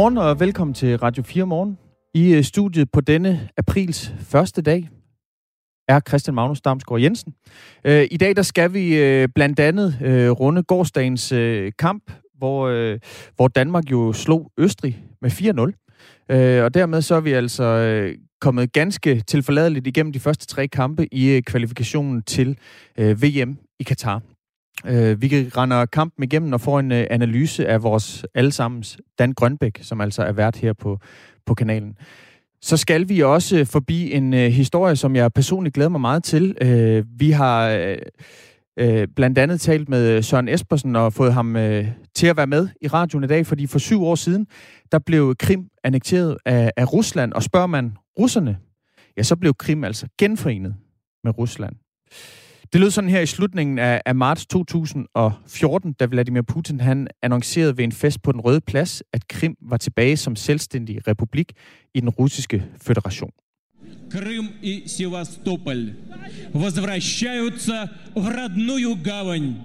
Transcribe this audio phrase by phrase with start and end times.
[0.00, 1.78] Godmorgen og velkommen til Radio 4 Morgen.
[2.14, 4.88] I øh, studiet på denne aprils første dag
[5.88, 7.34] er Christian Magnus Damsgaard Jensen.
[7.84, 9.96] Øh, I dag der skal vi øh, blandt andet
[10.40, 11.32] runde gårdsdagens
[11.78, 12.68] kamp, hvor,
[13.36, 16.64] hvor Danmark jo slog Østrig med 4-0.
[16.64, 21.40] Og dermed så er vi altså kommet ganske tilforladeligt igennem de første tre kampe i
[21.40, 22.58] kvalifikationen til
[22.98, 24.22] VM i Katar.
[24.86, 29.78] Øh, vi render kampen igennem og får en øh, analyse af vores allesammens Dan Grønbæk,
[29.82, 30.98] som altså er vært her på,
[31.46, 31.96] på kanalen.
[32.62, 36.24] Så skal vi også øh, forbi en øh, historie, som jeg personligt glæder mig meget
[36.24, 36.56] til.
[36.60, 37.96] Øh, vi har øh,
[38.78, 42.68] øh blandt andet talt med Søren Espersen og fået ham øh, til at være med
[42.82, 44.46] i radioen i dag, fordi for syv år siden,
[44.92, 48.58] der blev Krim annekteret af, af Rusland, og spørger man russerne,
[49.16, 50.74] ja, så blev Krim altså genforenet
[51.24, 51.76] med Rusland.
[52.73, 57.77] Det lød sådan her i slutningen af, af marts 2014, da Vladimir Putin han annoncerede
[57.77, 61.51] ved en fest på den Røde Plads, at Krim var tilbage som selvstændig republik
[61.93, 63.31] i den russiske føderation.
[64.09, 65.93] Крым и Севастополь
[66.53, 69.55] возвращаются в родную гавань.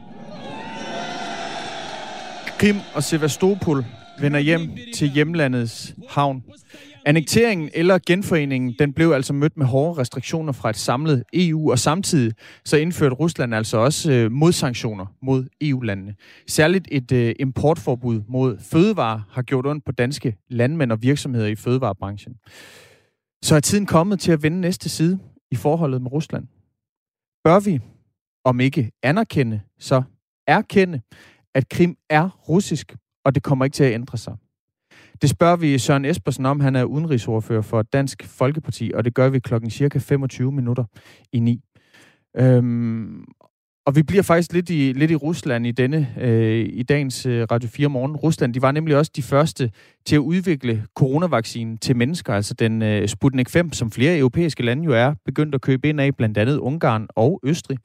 [2.58, 3.84] Krim og Sevastopol
[4.20, 6.42] vender hjem til hjemlandets havn.
[7.07, 11.79] Annekteringen eller genforeningen, den blev altså mødt med hårde restriktioner fra et samlet EU, og
[11.79, 12.33] samtidig
[12.65, 16.15] så indførte Rusland altså også øh, modsanktioner mod EU-landene.
[16.47, 21.55] Særligt et øh, importforbud mod fødevarer har gjort ondt på danske landmænd og virksomheder i
[21.55, 22.35] fødevarebranchen.
[23.43, 25.19] Så er tiden kommet til at vende næste side
[25.51, 26.47] i forholdet med Rusland.
[27.43, 27.79] Bør vi,
[28.45, 30.03] om ikke anerkende, så
[30.47, 31.01] erkende,
[31.55, 34.35] at Krim er russisk, og det kommer ikke til at ændre sig.
[35.21, 36.59] Det spørger vi Søren Espersen om.
[36.59, 40.83] Han er udenrigsordfører for Dansk Folkeparti, og det gør vi klokken cirka 25 minutter
[41.31, 41.61] i 9.
[42.37, 43.23] Øhm,
[43.85, 47.47] og vi bliver faktisk lidt i, lidt i Rusland i denne øh, i dagens øh,
[47.51, 48.15] Radio 4 morgen.
[48.15, 49.71] Rusland, de var nemlig også de første
[50.05, 54.83] til at udvikle coronavaccinen til mennesker, altså den øh, Sputnik 5, som flere europæiske lande
[54.83, 57.77] jo er begyndt at købe ind af, blandt andet Ungarn og Østrig.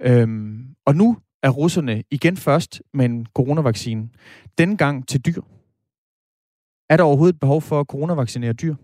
[0.00, 4.08] Øhm, og nu er russerne igen først med en coronavaccine.
[4.58, 5.40] Denne gang til dyr.
[6.92, 8.74] Er der overhovedet behov for at coronavaccinere dyr?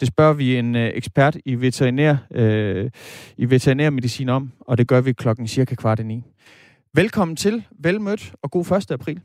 [0.00, 2.90] Det spørger vi en øh, ekspert i veterinær, øh,
[3.36, 6.24] i veterinærmedicin om, og det gør vi klokken cirka kvart i ni.
[6.94, 8.90] Velkommen til, velmødt og god 1.
[8.90, 9.20] april.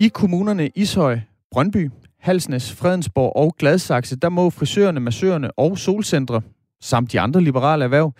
[0.00, 1.18] I kommunerne Ishøj,
[1.50, 6.42] Brøndby, Halsnes, Fredensborg og Gladsaxe, der må frisørerne, massørerne og solcentre,
[6.80, 8.12] samt de andre liberale erhverv,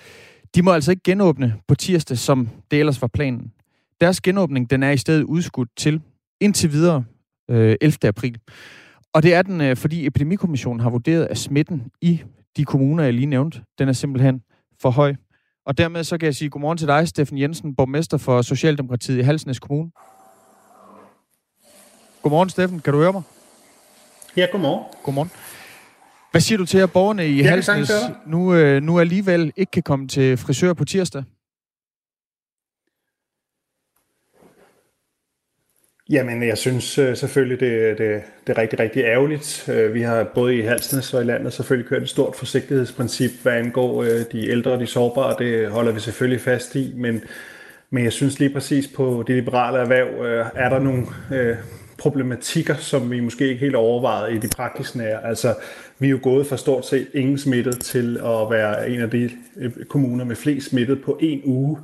[0.55, 3.54] de må altså ikke genåbne på tirsdag, som det ellers var planen.
[4.01, 6.01] Deres genåbning den er i stedet udskudt til
[6.41, 7.05] indtil videre
[7.51, 7.97] øh, 11.
[8.05, 8.39] april.
[9.13, 12.23] Og det er den, øh, fordi Epidemikommissionen har vurderet, at smitten i
[12.57, 14.43] de kommuner, jeg lige nævnte, den er simpelthen
[14.81, 15.15] for høj.
[15.67, 19.23] Og dermed så kan jeg sige godmorgen til dig, Steffen Jensen, borgmester for Socialdemokratiet i
[19.23, 19.91] Halsnæs Kommune.
[22.23, 22.81] Godmorgen, Steffen.
[22.81, 23.23] Kan du høre mig?
[24.37, 24.85] Ja, godmorgen.
[25.03, 25.31] Godmorgen.
[26.31, 27.91] Hvad siger du til, at borgerne i Halsnæs
[28.27, 31.23] nu, øh, nu alligevel ikke kan komme til frisør på tirsdag?
[36.11, 39.69] Jamen, jeg synes øh, selvfølgelig, det, det, det er rigtig, rigtig ærgerligt.
[39.73, 43.53] Øh, vi har både i Halsnes og i landet selvfølgelig kørt et stort forsigtighedsprincip, hvad
[43.53, 45.37] angår øh, de ældre og de sårbare.
[45.39, 47.23] Det holder vi selvfølgelig fast i, men,
[47.91, 50.09] men jeg synes lige præcis på det liberale erhverv,
[50.55, 51.57] er der nogle øh,
[51.99, 55.27] problematikker, som vi måske ikke helt overvejet i de praktiske nære.
[55.27, 55.55] Altså,
[55.99, 59.31] vi er jo gået fra stort set ingen smittet til at være en af de
[59.89, 61.79] kommuner med flest smittet på en uge.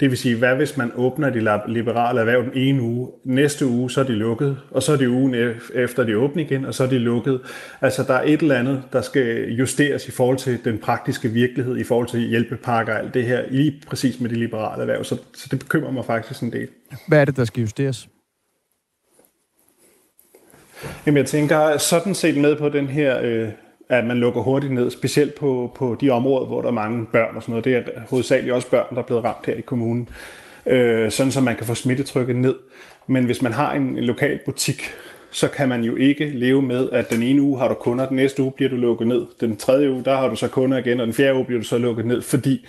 [0.00, 3.90] Det vil sige, hvad hvis man åbner de liberale erhverv den ene uge, næste uge
[3.90, 5.34] så er de lukket, og så er det ugen
[5.74, 7.40] efter de åbner igen, og så er de lukket.
[7.80, 11.76] Altså der er et eller andet, der skal justeres i forhold til den praktiske virkelighed,
[11.76, 15.04] i forhold til hjælpepakker og alt det her, lige præcis med de liberale erhverv.
[15.04, 16.68] Så, så det bekymrer mig faktisk en del.
[17.08, 18.08] Hvad er det, der skal justeres?
[21.06, 23.48] Jamen jeg tænker sådan set med på den her øh,
[23.88, 27.36] at man lukker hurtigt ned, specielt på, på de områder, hvor der er mange børn
[27.36, 27.64] og sådan noget.
[27.64, 30.08] Det er hovedsageligt også børn, der er blevet ramt her i kommunen,
[30.66, 32.54] øh, sådan så man kan få smittetrykket ned.
[33.06, 34.82] Men hvis man har en, en lokal butik,
[35.30, 38.16] så kan man jo ikke leve med, at den ene uge har du kunder, den
[38.16, 41.00] næste uge bliver du lukket ned, den tredje uge, der har du så kunder igen,
[41.00, 42.66] og den fjerde uge bliver du så lukket ned, fordi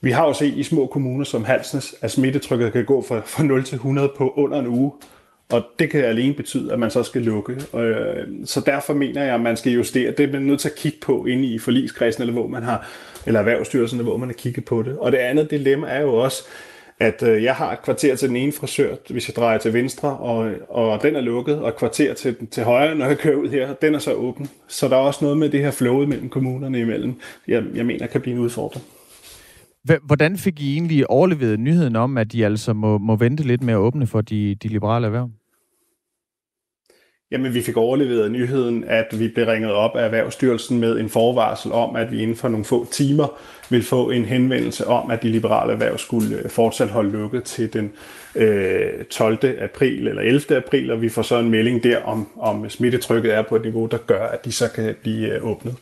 [0.00, 3.42] vi har jo set i små kommuner som Halsnes, at smittetrykket kan gå fra, fra
[3.42, 4.92] 0 til 100 på under en uge.
[5.52, 7.52] Og det kan alene betyde, at man så skal lukke.
[7.74, 10.10] Øh, så derfor mener jeg, at man skal justere.
[10.10, 12.88] Det er man nødt til at kigge på inde i forligskredsen, eller hvor man har,
[13.26, 14.98] eller erhvervsstyrelsen, hvor man har kigget på det.
[14.98, 16.44] Og det andet dilemma er jo også,
[17.00, 20.16] at øh, jeg har et kvarter til den ene frisør, hvis jeg drejer til venstre,
[20.16, 23.48] og, og den er lukket, og et kvarter til, til højre, når jeg kører ud
[23.48, 24.48] her, den er så åben.
[24.68, 27.14] Så der er også noget med det her flowet mellem kommunerne imellem,
[27.48, 28.84] jeg, jeg mener kan blive en udfordring.
[29.84, 33.74] Hvordan fik I egentlig overleveret nyheden om, at de altså må, må vente lidt med
[33.74, 35.30] at åbne for de, de liberale erhverv?
[37.30, 41.72] Jamen, vi fik overleveret nyheden, at vi blev ringet op af Erhvervsstyrelsen med en forvarsel
[41.72, 43.38] om, at vi inden for nogle få timer
[43.70, 47.72] vil få en henvendelse om, at de liberale erhverv skulle øh, fortsat holde lukket til
[47.72, 47.92] den
[48.34, 49.38] øh, 12.
[49.60, 50.56] april eller 11.
[50.56, 53.86] april, og vi får så en melding der om, om smittetrykket er på et niveau,
[53.86, 55.74] der gør, at de så kan blive øh, åbnet.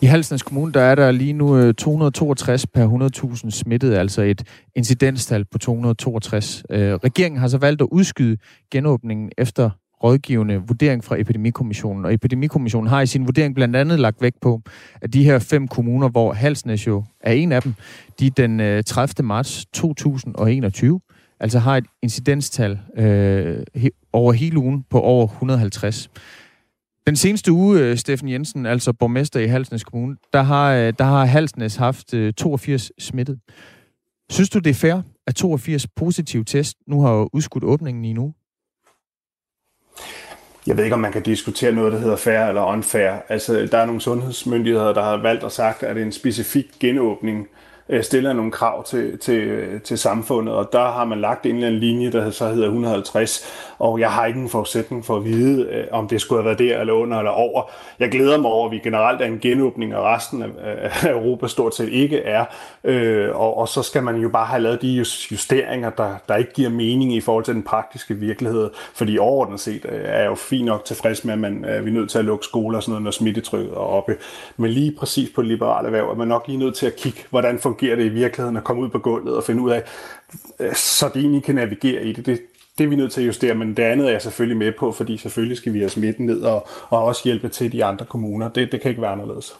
[0.00, 3.10] I Halsnæs Kommune, der er der lige nu øh, 262 per
[3.44, 4.42] 100.000 smittede, altså et
[4.74, 6.64] incidenstal på 262.
[6.70, 8.36] Øh, regeringen har så valgt at udskyde
[8.70, 9.70] genåbningen efter
[10.04, 12.04] rådgivende vurdering fra Epidemikommissionen.
[12.04, 14.62] Og Epidemikommissionen har i sin vurdering blandt andet lagt vægt på,
[15.02, 17.74] at de her fem kommuner, hvor Halsnæs jo er en af dem,
[18.20, 19.26] de den øh, 30.
[19.26, 21.00] Marts 2021
[21.40, 23.58] altså har et incidenstal øh,
[24.12, 26.10] over hele ugen på over 150.
[27.06, 31.04] Den seneste uge, øh, Steffen Jensen, altså borgmester i Halsnæs Kommune, der har, øh, der
[31.04, 33.38] har Halsnæs haft øh, 82 smittet.
[34.30, 38.34] Synes du, det er fair, at 82 positive test nu har udskudt åbningen i nu?
[40.66, 43.10] Jeg ved ikke, om man kan diskutere noget, der hedder fair eller unfair.
[43.28, 46.66] Altså, der er nogle sundhedsmyndigheder, der har valgt at sagt, at det er en specifik
[46.80, 51.46] genåbning øh, Øh, stiller nogle krav til, til, til samfundet, og der har man lagt
[51.46, 53.46] en eller anden linje, der så hedder 150,
[53.78, 56.58] og jeg har ikke en forudsætning for at vide, øh, om det skulle have været
[56.58, 57.62] der eller under eller over.
[58.00, 60.48] Jeg glæder mig over, at vi generelt er en genåbning, og resten af,
[61.04, 62.44] Europa stort set ikke er,
[62.84, 66.52] øh, og, og så skal man jo bare have lavet de justeringer, der, der ikke
[66.52, 70.34] giver mening i forhold til den praktiske virkelighed, fordi overordnet set øh, er jeg jo
[70.34, 72.82] fint nok tilfreds med, at man, at vi er nødt til at lukke skoler og
[72.82, 74.16] sådan noget, når smittetrykket er oppe.
[74.56, 77.58] Men lige præcis på liberale erhverv er man nok lige nødt til at kigge, hvordan
[77.58, 79.82] fungerer det i virkeligheden, og komme ud på gulvet og finde ud af,
[80.60, 82.26] øh, så det egentlig kan navigere i det.
[82.26, 82.40] Det,
[82.78, 84.92] det er vi nødt til at justere, men det andet er jeg selvfølgelig med på,
[84.92, 88.48] fordi selvfølgelig skal vi have smitten ned og, og også hjælpe til de andre kommuner.
[88.48, 89.56] Det, det kan ikke være anderledes.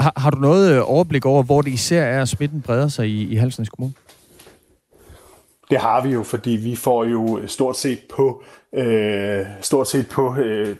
[0.00, 3.08] Har, har du noget øh, overblik over, hvor det især er, at smitten breder sig
[3.08, 3.94] i, i Halsens Kommune?
[5.70, 8.42] Det har vi jo, fordi vi får jo stort set på,
[8.74, 10.76] øh, stort set på øh,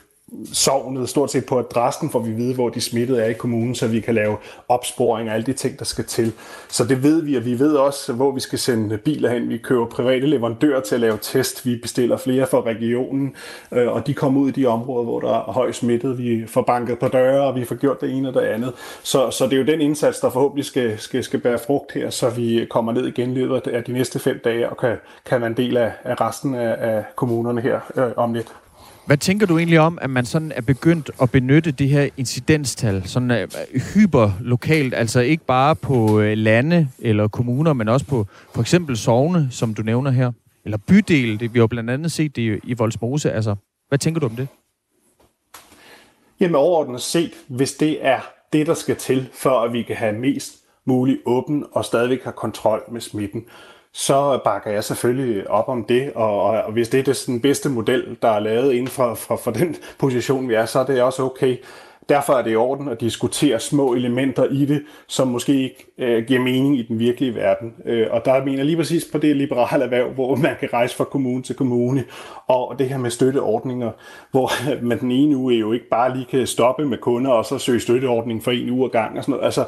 [0.52, 3.87] sovnet stort set på adressen, for vi ved, hvor de smittede er i kommunen, så
[3.87, 4.37] vi kan lave
[4.69, 6.32] opsporing og alle de ting, der skal til.
[6.69, 9.49] Så det ved vi, og vi ved også, hvor vi skal sende biler hen.
[9.49, 11.67] Vi køber private leverandører til at lave test.
[11.67, 13.34] Vi bestiller flere fra regionen,
[13.73, 16.19] øh, og de kommer ud i de områder, hvor der er høj smittet.
[16.19, 18.73] Vi får banket på døre, og vi får gjort det ene og det andet.
[19.02, 22.11] Så, så det er jo den indsats, der forhåbentlig skal, skal, skal bære frugt her,
[22.11, 24.96] så vi kommer ned igen i løbet af de næste fem dage, og kan,
[25.26, 28.52] kan være en del af, af resten af, af kommunerne her øh, om lidt.
[29.07, 33.03] Hvad tænker du egentlig om, at man sådan er begyndt at benytte det her incidenstal
[33.09, 38.61] sådan uh, hyperlokalt, altså ikke bare på uh, lande eller kommuner, men også på for
[38.61, 40.33] eksempel sovne, som du nævner her,
[40.65, 43.33] eller bydele, det vi har blandt andet set det i Voldsmose.
[43.33, 43.57] Altså,
[43.89, 44.49] hvad tænker du om det?
[46.41, 48.21] Jamen overordnet set, hvis det er
[48.53, 50.55] det, der skal til, for at vi kan have mest
[50.85, 53.45] mulig åben og stadigvæk have kontrol med smitten,
[53.94, 57.69] så bakker jeg selvfølgelig op om det, og, og hvis det er det, den bedste
[57.69, 61.03] model, der er lavet inden for, for, for den position, vi er, så er det
[61.03, 61.56] også okay.
[62.09, 66.25] Derfor er det i orden at diskutere små elementer i det, som måske ikke øh,
[66.27, 67.75] giver mening i den virkelige verden.
[67.85, 71.05] Øh, og der mener lige præcis på det liberale erhverv, hvor man kan rejse fra
[71.05, 72.05] kommune til kommune,
[72.47, 73.91] og det her med støtteordninger,
[74.31, 74.50] hvor
[74.89, 77.81] man den ene uge jo ikke bare lige kan stoppe med kunder, og så søge
[77.81, 79.44] støtteordning for en uge ad gang og sådan noget.
[79.44, 79.65] Altså,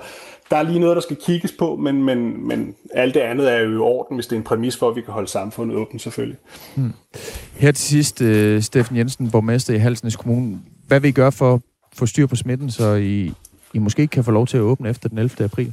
[0.54, 3.58] der er lige noget, der skal kigges på, men, men, men alt det andet er
[3.58, 6.02] jo i orden, hvis det er en præmis for, at vi kan holde samfundet åbent
[6.02, 6.38] selvfølgelig.
[6.74, 6.92] Hmm.
[7.52, 10.58] Her til sidst, uh, Steffen Jensen, borgmester i Halsnes Kommune.
[10.86, 11.60] Hvad vil I gøre for at
[11.92, 13.32] få styr på smitten, så I,
[13.74, 15.44] I måske kan få lov til at åbne efter den 11.
[15.44, 15.72] april?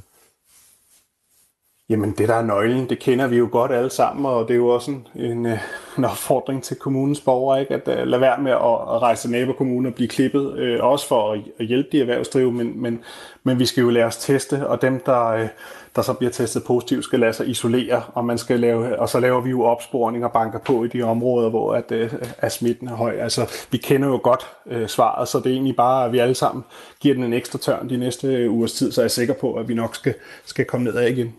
[1.91, 4.57] Jamen, det der er nøglen, det kender vi jo godt alle sammen, og det er
[4.57, 5.57] jo også en, en, øh,
[5.97, 7.73] en opfordring til kommunens borgere, ikke?
[7.73, 10.85] at øh, uh, lade være med at, at rejse til nabokommunen og blive klippet, uh,
[10.85, 12.99] også for at, at hjælpe de erhvervsdrivende, men, men,
[13.43, 15.47] men vi skal jo lade os teste, og dem, der, uh,
[15.95, 19.19] der så bliver testet positivt, skal lade sig isolere, og, man skal lave, og så
[19.19, 22.87] laver vi jo opsporing og banker på i de områder, hvor at, uh, at smitten
[22.87, 23.15] er høj.
[23.19, 26.35] Altså, vi kender jo godt uh, svaret, så det er egentlig bare, at vi alle
[26.35, 26.63] sammen
[26.99, 29.67] giver den en ekstra tørn de næste ugers tid, så er jeg sikker på, at
[29.67, 30.13] vi nok skal,
[30.45, 31.35] skal komme ned af igen.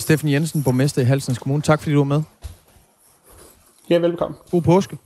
[0.00, 1.62] Steffen Jensen, borgmester i Halsens Kommune.
[1.62, 2.22] Tak fordi du var med.
[3.90, 4.38] Ja, velkommen.
[4.50, 4.98] God påske.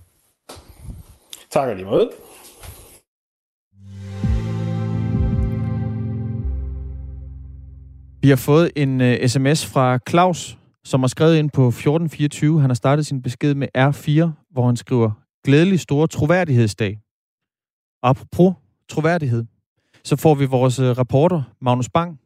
[1.50, 2.10] Tak lige måde.
[8.22, 12.60] Vi har fået en uh, øh, sms fra Claus, som har skrevet ind på 1424.
[12.60, 15.10] Han har startet sin besked med R4, hvor han skriver,
[15.44, 16.98] glædelig store troværdighedsdag.
[18.02, 18.54] Apropos
[18.88, 19.44] troværdighed,
[20.04, 22.20] så får vi vores uh, reporter, Magnus Bang,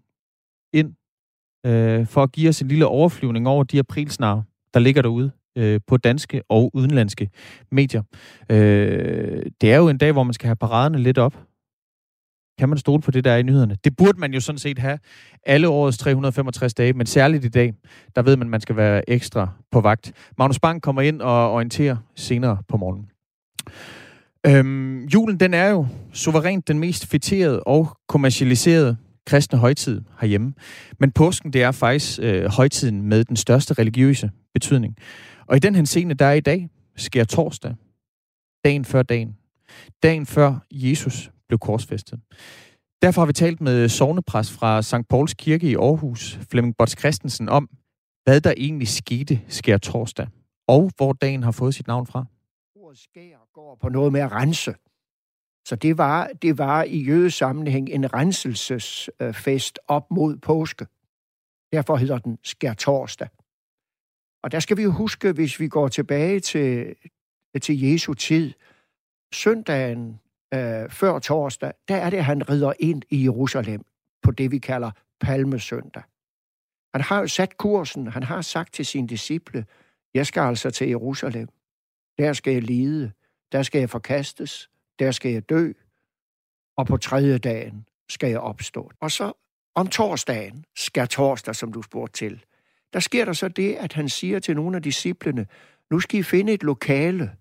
[1.67, 4.43] øh, for at give os en lille overflyvning over de aprilsnar,
[4.75, 7.31] der ligger derude øh, på danske og udenlandske
[7.73, 8.03] medier.
[8.51, 11.39] Øh, det er jo en dag, hvor man skal have paraderne lidt op.
[12.59, 13.77] Kan man stole på det, der er i nyhederne?
[13.85, 14.99] Det burde man jo sådan set have
[15.47, 17.75] alle årets 365 dage, men særligt i dag,
[18.17, 20.13] der ved man, at man skal være ekstra på vagt.
[20.39, 23.11] Magnus Bang kommer ind og orienterer senere på morgenen.
[24.47, 28.97] Øhm, julen, den er jo suverænt den mest fitterede og kommercialiserede
[29.29, 30.55] kristne højtid herhjemme.
[31.01, 34.97] Men påsken, det er faktisk øh, højtiden med den største religiøse betydning.
[35.47, 37.75] Og i den her scene, der er i dag, sker torsdag,
[38.65, 39.37] dagen før dagen.
[40.03, 42.21] Dagen før Jesus blev korsfæstet.
[43.03, 45.09] Derfor har vi talt med sovnepræst fra St.
[45.11, 47.69] Pauls Kirke i Aarhus, Flemming Bots Christensen, om,
[48.25, 50.27] hvad der egentlig skete sker torsdag,
[50.69, 52.25] og hvor dagen har fået sit navn fra.
[52.77, 54.75] Ordet skær går på noget med at rense.
[55.69, 60.87] Så det var, det var i jødes sammenhæng en renselsesfest op mod påske.
[61.73, 63.29] Derfor hedder den skær torsdag.
[64.43, 66.97] Og der skal vi jo huske, hvis vi går tilbage til,
[67.63, 68.53] til Jesu tid,
[69.33, 70.21] søndagen
[70.55, 73.85] øh, før torsdag, der er det, at han rider ind i Jerusalem
[74.23, 76.03] på det, vi kalder palmesøndag.
[76.95, 79.67] Han har jo sat kursen, han har sagt til sine disciple,
[80.15, 81.49] jeg skal altså til Jerusalem.
[82.19, 83.13] Der skal jeg lide,
[83.53, 85.73] der skal jeg forkastes, der skal jeg dø,
[86.77, 88.91] og på tredje dagen skal jeg opstå.
[89.01, 89.33] Og så
[89.75, 92.45] om torsdagen, skal torsdag, som du spurgte til,
[92.93, 95.47] der sker der så det, at han siger til nogle af disciplene,
[95.91, 97.37] nu skal I finde et lokale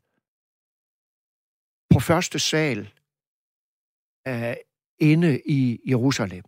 [1.94, 2.94] på første sal
[4.30, 4.54] uh,
[5.00, 6.44] inde i Jerusalem.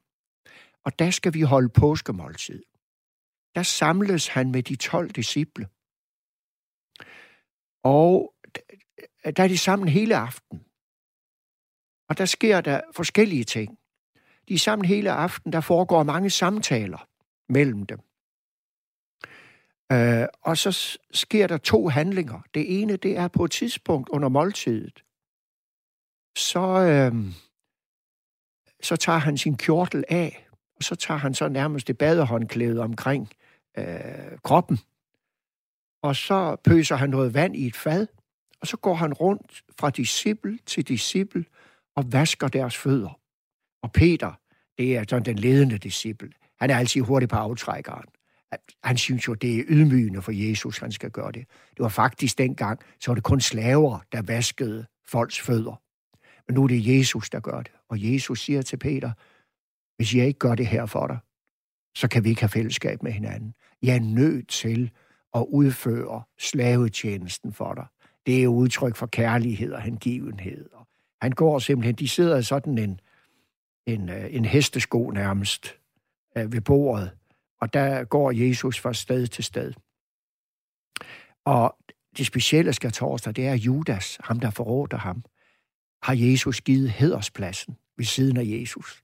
[0.83, 2.63] Og der skal vi holde påskemåltid.
[3.55, 5.67] Der samles han med de 12 disciple.
[7.83, 8.35] Og
[9.25, 10.65] der er de sammen hele aften.
[12.09, 13.79] Og der sker der forskellige ting.
[14.47, 17.07] De er sammen hele aften, der foregår mange samtaler
[17.49, 17.99] mellem dem.
[19.91, 22.41] Øh, og så sker der to handlinger.
[22.53, 25.03] Det ene, det er på et tidspunkt under måltidet.
[26.37, 27.33] Så, øh,
[28.81, 33.29] så tager han sin kjortel af, og så tager han så nærmest det badehåndklæde omkring
[33.77, 34.79] øh, kroppen.
[36.01, 38.07] Og så pøser han noget vand i et fad,
[38.61, 41.45] og så går han rundt fra disciple til disciple
[41.99, 43.19] og vasker deres fødder.
[43.83, 44.31] Og Peter,
[44.77, 48.05] det er sådan den ledende disciple, han er altid hurtig på aftrækkeren.
[48.83, 51.45] Han synes jo, det er ydmygende for Jesus, han skal gøre det.
[51.69, 55.81] Det var faktisk dengang, så var det kun slaver, der vaskede folks fødder.
[56.47, 57.71] Men nu er det Jesus, der gør det.
[57.89, 59.11] Og Jesus siger til Peter,
[59.97, 61.17] hvis jeg ikke gør det her for dig,
[61.95, 63.53] så kan vi ikke have fællesskab med hinanden.
[63.81, 64.91] Jeg er nødt til
[65.33, 67.85] at udføre slavetjenesten for dig.
[68.25, 70.69] Det er udtryk for kærlighed og hengivenhed.
[71.21, 72.99] Han går simpelthen, de sidder sådan en,
[73.85, 75.75] en, øh, en hestesko nærmest
[76.38, 77.11] øh, ved bordet,
[77.61, 79.73] og der går Jesus fra sted til sted.
[81.45, 81.77] Og
[82.17, 85.23] det specielle skal torsdag, det er Judas, ham der forråder ham,
[86.03, 89.03] har Jesus givet hederspladsen ved siden af Jesus.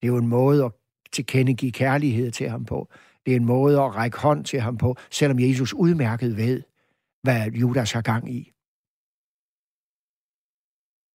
[0.00, 0.72] Det er jo en måde at
[1.12, 2.90] tilkendegive kærlighed til ham på.
[3.26, 6.62] Det er en måde at række hånd til ham på, selvom Jesus udmærket ved,
[7.22, 8.52] hvad Judas har gang i.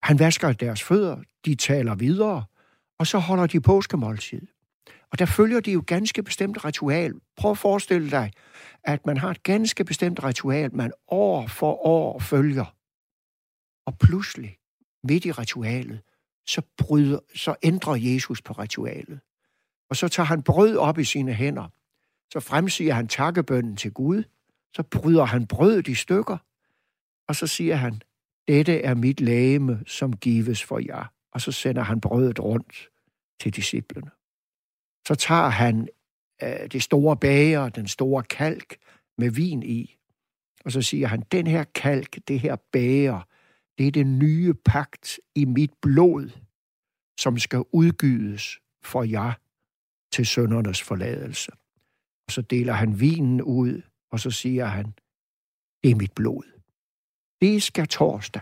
[0.03, 2.45] Han vasker deres fødder, de taler videre,
[2.99, 4.47] og så holder de påskemåltid.
[5.11, 7.13] Og der følger de jo ganske bestemt ritual.
[7.37, 8.31] Prøv at forestille dig,
[8.83, 12.75] at man har et ganske bestemt ritual, man år for år følger.
[13.85, 14.57] Og pludselig,
[15.03, 16.01] midt i ritualet,
[16.47, 19.19] så, bryder, så ændrer Jesus på ritualet.
[19.89, 21.67] Og så tager han brød op i sine hænder.
[22.31, 24.23] Så fremsiger han takkebønnen til Gud.
[24.75, 26.37] Så bryder han brødet i stykker.
[27.27, 28.01] Og så siger han,
[28.51, 31.05] dette er mit lægeme, som gives for jer.
[31.33, 32.89] Og så sender han brødet rundt
[33.39, 34.11] til disciplene.
[35.07, 35.87] Så tager han
[36.43, 38.77] øh, det store bager, den store kalk
[39.17, 39.97] med vin i,
[40.65, 43.21] og så siger han, den her kalk, det her bager,
[43.77, 46.29] det er den nye pagt i mit blod,
[47.19, 49.33] som skal udgydes for jer
[50.11, 51.51] til søndernes forladelse.
[52.27, 53.81] Og så deler han vinen ud,
[54.11, 54.85] og så siger han,
[55.83, 56.60] det er mit blod.
[57.41, 58.41] Det skal torsdag.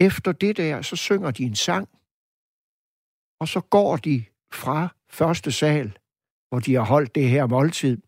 [0.00, 1.88] Efter det der, så synger de en sang,
[3.40, 5.98] og så går de fra første sal,
[6.48, 7.98] hvor de har holdt det her måltid,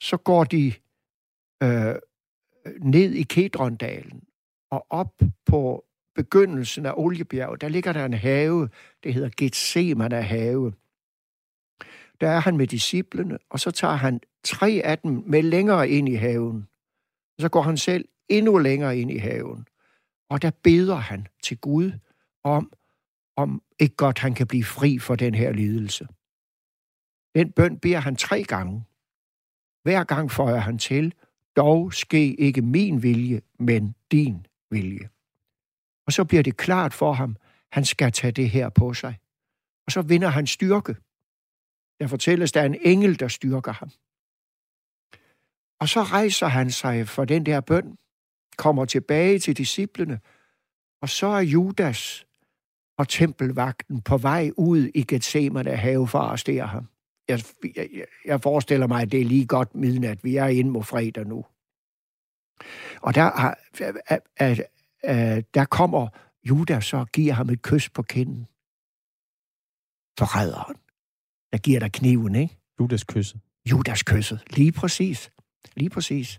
[0.00, 0.72] så går de
[1.62, 1.94] øh,
[2.80, 4.24] ned i Kedrondalen
[4.70, 5.84] og op på
[6.14, 7.60] begyndelsen af Oliebjerget.
[7.60, 8.68] Der ligger der en have,
[9.04, 10.72] det hedder Gethsemane have.
[12.20, 16.08] Der er han med disciplene, og så tager han tre af dem med længere ind
[16.08, 16.68] i haven.
[17.38, 19.66] Så går han selv endnu længere ind i haven.
[20.30, 21.92] Og der beder han til Gud
[22.44, 22.72] om,
[23.36, 26.06] om ikke godt han kan blive fri for den her lidelse.
[27.34, 28.84] Den bøn beder han tre gange.
[29.82, 31.14] Hver gang føjer han til,
[31.56, 35.08] dog ske ikke min vilje, men din vilje.
[36.06, 37.36] Og så bliver det klart for ham,
[37.72, 39.18] Han skal tage det her på sig.
[39.86, 40.96] Og så vinder han styrke.
[42.00, 43.90] Der fortælles, der er en engel, der styrker ham.
[45.84, 47.98] Og så rejser han sig for den der bøn,
[48.56, 50.20] kommer tilbage til disciplene,
[51.02, 52.26] og så er Judas
[52.98, 56.88] og tempelvagten på vej ud i Gethsemane have for at arrestere ham.
[57.28, 57.40] Jeg,
[57.76, 57.88] jeg,
[58.24, 60.24] jeg forestiller mig, at det er lige godt midnat.
[60.24, 61.44] Vi er inde mod fredag nu.
[63.02, 64.60] Og der, er, at,
[65.54, 66.08] der kommer
[66.44, 68.46] Judas og giver ham et kys på kinden.
[70.18, 70.76] Forræderen.
[71.52, 72.58] Der giver dig kniven, ikke?
[72.80, 73.40] Judas kysset.
[73.70, 74.42] Judas kysset.
[74.50, 75.30] Lige præcis.
[75.76, 76.38] Lige præcis.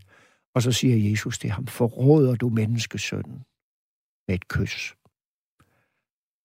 [0.55, 3.43] Og så siger Jesus til ham, forråder du menneskesønnen
[4.27, 4.93] med et kys.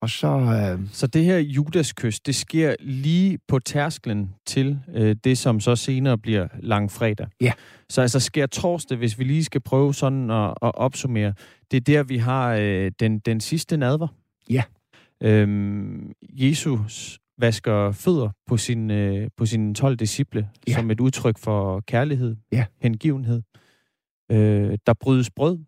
[0.03, 0.29] Og så...
[0.29, 0.89] Øh...
[0.93, 6.19] Så det her Judas-kys, det sker lige på tærsklen til øh, det, som så senere
[6.19, 7.27] bliver langfredag.
[7.41, 7.53] Ja.
[7.89, 11.35] Så altså sker torsdag, hvis vi lige skal prøve sådan at, at opsummere,
[11.71, 14.09] det er der, vi har øh, den, den sidste nadver.
[14.51, 14.63] Ja.
[15.23, 20.73] Øhm, Jesus vasker fødder på sin, øh, på sine 12 disciple, ja.
[20.73, 22.65] som et udtryk for kærlighed, ja.
[22.83, 23.43] hengivenhed.
[24.33, 25.59] Øh, der brydes brød.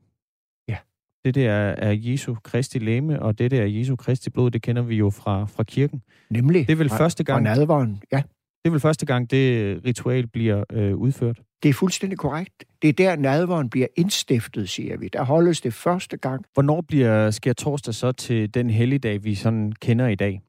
[0.69, 0.77] Ja.
[1.25, 4.83] Det der er Jesu Kristi læme, og det der er Jesu Kristi blod, det kender
[4.83, 6.03] vi jo fra, fra kirken.
[6.31, 6.67] Nemlig.
[6.67, 7.47] Det er vel fra, første gang...
[7.47, 8.23] Fra nadvaren, ja.
[8.65, 11.41] Det er vel første gang, det ritual bliver øh, udført.
[11.63, 12.65] Det er fuldstændig korrekt.
[12.83, 15.09] Det er der, nadveren bliver indstiftet, siger vi.
[15.09, 16.45] Der holdes det første gang.
[16.55, 20.41] Hvornår bliver sker torsdag så til den helligdag, vi sådan kender i dag?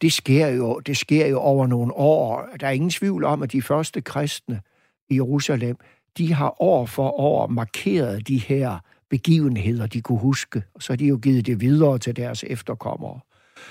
[0.00, 2.48] Det sker, jo, det sker jo over nogle år.
[2.60, 4.60] Der er ingen tvivl om, at de første kristne
[5.08, 5.76] i Jerusalem,
[6.18, 8.78] de har år for år markeret de her
[9.10, 13.20] begivenheder, de kunne huske, og så har de jo givet det videre til deres efterkommere.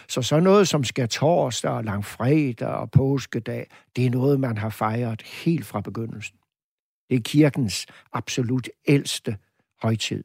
[0.07, 4.69] Så så noget som skal torsdag og langfredag og påskedag, det er noget, man har
[4.69, 6.37] fejret helt fra begyndelsen.
[7.09, 9.37] Det er kirkens absolut ældste
[9.81, 10.23] højtid.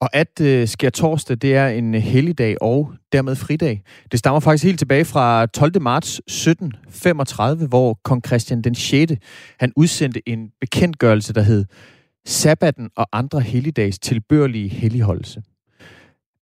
[0.00, 3.82] Og at øh, sker torsdag, det er en øh, helligdag og dermed fridag.
[4.10, 5.82] Det stammer faktisk helt tilbage fra 12.
[5.82, 9.12] marts 1735, hvor kong Christian den 6.
[9.60, 11.64] han udsendte en bekendtgørelse, der hed
[12.26, 15.42] Sabbaten og andre helligdags tilbørlige helligholdelse.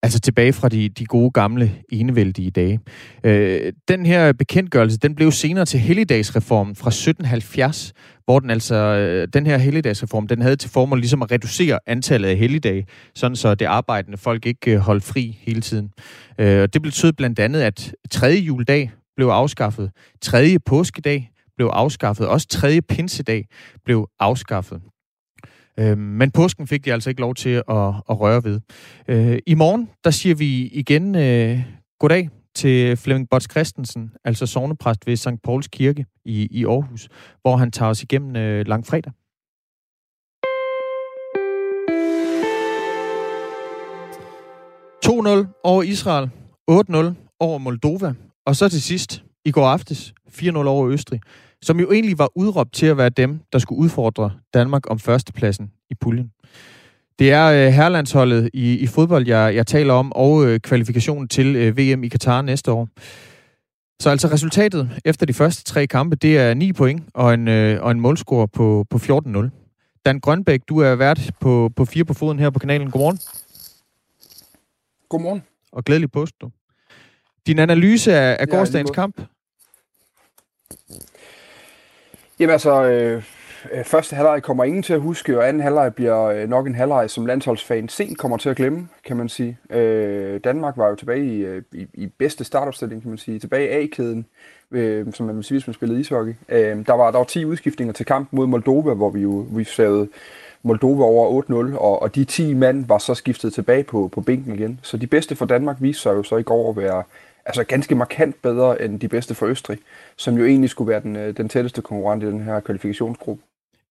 [0.02, 2.80] Altså tilbage fra de, de gode gamle enevældige dage.
[3.24, 7.92] Øh, den her bekendtgørelse, den blev senere til helligdagsreformen fra 1770,
[8.24, 12.28] hvor den altså, øh, den her helligdagsreform, den havde til formål ligesom at reducere antallet
[12.28, 15.90] af helligdage, sådan så det arbejdende folk ikke øh, holdt fri hele tiden.
[16.38, 19.90] Øh, det betød blandt andet, at tredje juledag blev afskaffet,
[20.22, 23.44] tredje påskedag blev afskaffet, også tredje pinsedag
[23.84, 24.80] blev afskaffet.
[25.78, 28.60] Øh, men påsken fik de altså ikke lov til at, at røre ved.
[29.08, 31.60] Øh, I morgen, der siger vi igen øh,
[31.98, 35.42] goddag til Flemming Bots Christensen, altså sovnepræst ved St.
[35.44, 37.08] Pauls Kirke i, i Aarhus,
[37.42, 39.12] hvor han tager os igennem øh, langfredag.
[45.64, 46.30] over Israel,
[46.70, 48.14] 8-0 over Moldova,
[48.46, 51.20] og så til sidst, i går aftes, 4-0 over Østrig
[51.62, 55.72] som jo egentlig var udråbt til at være dem, der skulle udfordre Danmark om førstepladsen
[55.90, 56.32] i puljen.
[57.18, 61.56] Det er øh, herlandsholdet i, i fodbold, jeg, jeg taler om, og øh, kvalifikationen til
[61.56, 62.88] øh, VM i Katar næste år.
[64.00, 67.82] Så altså resultatet efter de første tre kampe, det er 9 point og en, øh,
[67.82, 70.02] og en målscore på, på 14-0.
[70.06, 72.90] Dan Grønbæk, du er vært på, på fire på foden her på kanalen.
[72.90, 73.18] Godmorgen.
[75.08, 75.42] Godmorgen.
[75.72, 76.50] Og glædelig påske, du.
[77.46, 79.20] Din analyse af, af gårdsdagens kamp?
[82.40, 83.22] Jamen altså, øh,
[83.72, 86.74] øh, første halvleg kommer ingen til at huske, og anden halvleg bliver øh, nok en
[86.74, 89.58] halvleg, som landsholdsfan sent kommer til at glemme, kan man sige.
[89.70, 93.38] Øh, Danmark var jo tilbage i, øh, i, i bedste startopstilling, kan man sige.
[93.38, 94.26] Tilbage i A-kæden,
[94.70, 96.34] øh, som man vil sige, hvis man spillede ishockey.
[96.48, 99.64] Øh, der, var, der var 10 udskiftninger til kamp mod Moldova, hvor vi jo vi
[99.64, 100.08] savede
[100.62, 104.54] Moldova over 8-0, og, og de 10 mand var så skiftet tilbage på, på bænken
[104.54, 104.80] igen.
[104.82, 107.02] Så de bedste for Danmark viste sig jo så i går at være
[107.48, 109.78] altså ganske markant bedre end de bedste for Østrig,
[110.16, 113.42] som jo egentlig skulle være den, øh, den tætteste konkurrent i den her kvalifikationsgruppe.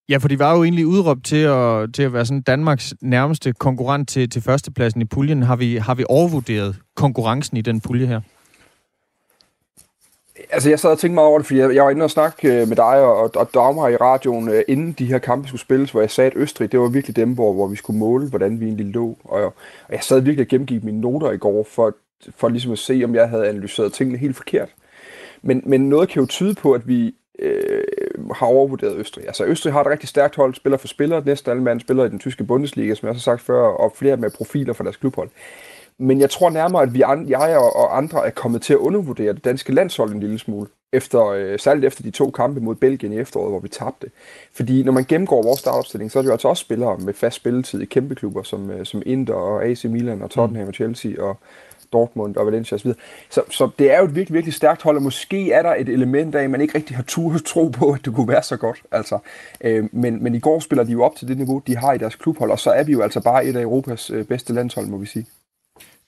[0.10, 3.54] Ja, for de var jo egentlig udråbt til at, til at være sådan Danmarks nærmeste
[3.54, 5.44] konkurrent til, til førstepladsen i puljen.
[5.44, 8.22] Har vi, har vi overvurderet konkurrencen i den pulje her?
[10.50, 12.62] Altså, jeg sad og tænkte meget over det, fordi jeg, jeg var inde og snakke
[12.62, 15.92] øh, med dig og, og Dagmar i radioen, øh, inden de her kampe skulle spilles,
[15.92, 18.60] hvor jeg sagde, at Østrig, det var virkelig dem, hvor, hvor vi skulle måle, hvordan
[18.60, 19.18] vi egentlig lå.
[19.24, 19.54] Og, og
[19.92, 21.96] jeg sad virkelig og gennemgik mine noter i går, for
[22.36, 24.70] for ligesom at se, om jeg havde analyseret tingene helt forkert.
[25.42, 27.84] Men, men noget kan jo tyde på, at vi øh,
[28.36, 29.28] har overvurderet Østrig.
[29.28, 31.24] Altså Østrig har et rigtig stærkt hold, spiller for spillere.
[31.26, 34.18] Næsten alle mand spiller i den tyske Bundesliga, som jeg har sagt før, og flere
[34.18, 35.30] med profiler for deres klubhold.
[36.00, 39.46] Men jeg tror nærmere, at vi, jeg og andre er kommet til at undervurdere det
[39.46, 40.68] danske landshold en lille smule.
[40.94, 44.08] Efter, øh, særligt efter de to kampe mod Belgien i efteråret, hvor vi tabte.
[44.54, 47.36] Fordi når man gennemgår vores startopstilling, så er det jo altså også spillere med fast
[47.36, 50.68] spilletid i kæmpe klubber, som, øh, som Inter og AC Milan og Tottenham mm.
[50.68, 51.38] og Chelsea og
[51.94, 52.92] Dortmund og Valencia osv.
[53.30, 55.90] Så, så det er jo et virkelig, virkelig stærkt hold, og måske er der et
[55.90, 58.58] element af, at man ikke rigtig har tur tro på, at det kunne være så
[58.58, 58.82] godt.
[58.92, 59.20] Altså,
[59.62, 61.98] øh, men, men i går spiller de jo op til det niveau, de har i
[61.98, 64.88] deres klubhold, og så er vi jo altså bare et af Europas øh, bedste landshold,
[64.88, 65.26] må vi sige.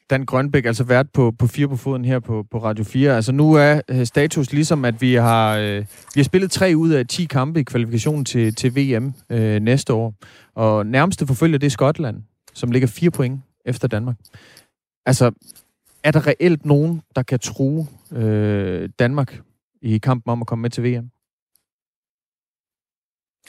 [0.10, 3.16] Dan Grønbæk, altså vært på, på fire på foden her på, på Radio 4.
[3.16, 6.90] Altså nu er øh, status ligesom, at vi har, øh, vi har spillet tre ud
[6.90, 10.14] af 10 kampe i kvalifikationen til, til VM øh, næste år.
[10.56, 14.16] Og nærmeste forfølger det er Skotland, som ligger fire point efter Danmark.
[15.06, 15.32] Altså,
[16.04, 19.42] er der reelt nogen, der kan true øh, Danmark
[19.82, 21.10] i kampen om at komme med til VM?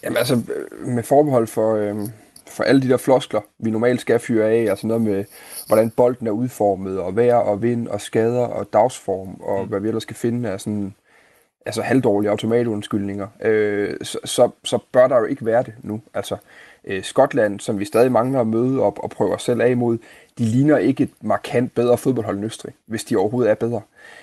[0.03, 0.43] Jamen altså,
[0.87, 2.09] med forbehold for, øh,
[2.51, 5.25] for alle de der floskler, vi normalt skal fyre af, altså noget med,
[5.67, 9.69] hvordan bolden er udformet, og vejr og vind og skader og dagsform, og mm.
[9.69, 10.95] hvad vi ellers skal finde af sådan,
[11.67, 16.01] altså halvdårlige automatundskyldninger, øh, så, så, så bør der jo ikke være det nu.
[16.15, 16.37] Altså,
[16.85, 19.99] øh, Skotland, som vi stadig mangler at møde op og prøve os selv af imod,
[20.39, 23.81] de ligner ikke et markant bedre fodboldhold end Østrig, hvis de overhovedet er bedre.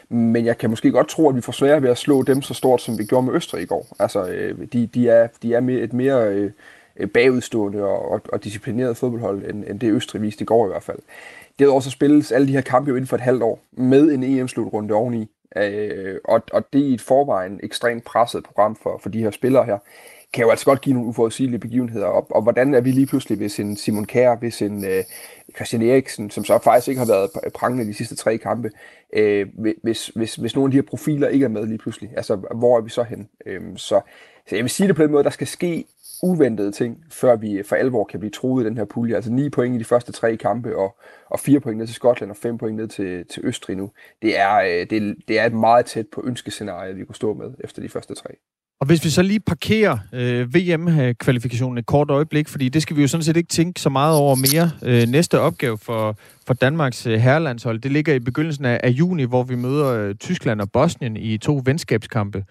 [0.10, 2.54] Men jeg kan måske godt tro, at vi får svært ved at slå dem så
[2.54, 3.88] stort, som vi gjorde med Østrig i går.
[4.00, 6.52] Altså, øh, de, de, er, de er et mere øh,
[7.00, 10.70] Øh, bagudstående og, og, og disciplineret fodboldhold, end, end det Østrig viste i går i
[10.70, 11.00] hvert fald.
[11.60, 14.24] Derudover så spilles alle de her kampe jo inden for et halvt år, med en
[14.24, 15.28] EM-slutrunde oveni.
[15.58, 19.32] Øh, og, og det er i et forvejen ekstremt presset program for, for de her
[19.32, 19.78] spillere her
[20.34, 22.06] kan jo altså godt give nogle uforudsigelige begivenheder.
[22.06, 25.04] Og, og hvordan er vi lige pludselig, hvis en Simon Kjær, hvis en øh,
[25.56, 28.72] Christian Eriksen, som så faktisk ikke har været prangende de sidste tre kampe,
[29.14, 29.48] øh,
[29.84, 32.78] hvis, hvis, hvis nogle af de her profiler ikke er med lige pludselig, altså hvor
[32.78, 33.30] er vi så hen?
[33.46, 34.02] Øh, så,
[34.48, 35.86] så jeg vil sige det på den måde, der skal ske
[36.24, 39.16] uventede ting, før vi for alvor kan blive troet i den her pulje.
[39.16, 40.98] Altså 9 point i de første tre kampe, og,
[41.30, 43.92] og 4 point ned til Skotland, og 5 point ned til, til Østrig nu.
[44.22, 47.54] Det er, øh, det, det er et meget tæt på ønskescenarie, vi kunne stå med
[47.64, 48.30] efter de første tre.
[48.80, 53.02] Og hvis vi så lige parkerer øh, VM-kvalifikationen et kort øjeblik, fordi det skal vi
[53.02, 54.72] jo sådan set ikke tænke så meget over mere.
[54.84, 59.24] Øh, næste opgave for, for Danmarks øh, herrelandshold, det ligger i begyndelsen af, af juni,
[59.24, 62.44] hvor vi møder øh, Tyskland og Bosnien i to venskabskampe.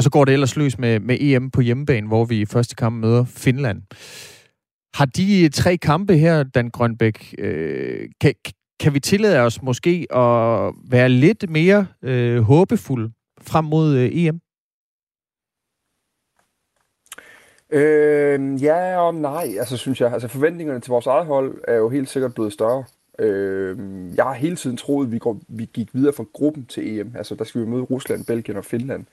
[0.00, 2.74] Og så går det ellers løs med, med EM på hjemmebane, hvor vi i første
[2.74, 3.82] kamp møder Finland.
[4.94, 8.34] Har de øh, tre kampe her, Dan Grønbæk, øh, kan,
[8.80, 14.40] kan vi tillade os måske at være lidt mere øh, håbefulde frem mod øh, EM?
[17.70, 20.12] Øh, ja og nej, altså synes jeg.
[20.12, 22.84] Altså forventningerne til vores eget hold er jo helt sikkert blevet større.
[23.18, 23.78] Øh,
[24.16, 27.12] jeg har hele tiden troet, at vi, går, vi gik videre fra gruppen til EM.
[27.16, 29.06] Altså der skal vi møde Rusland, Belgien og Finland.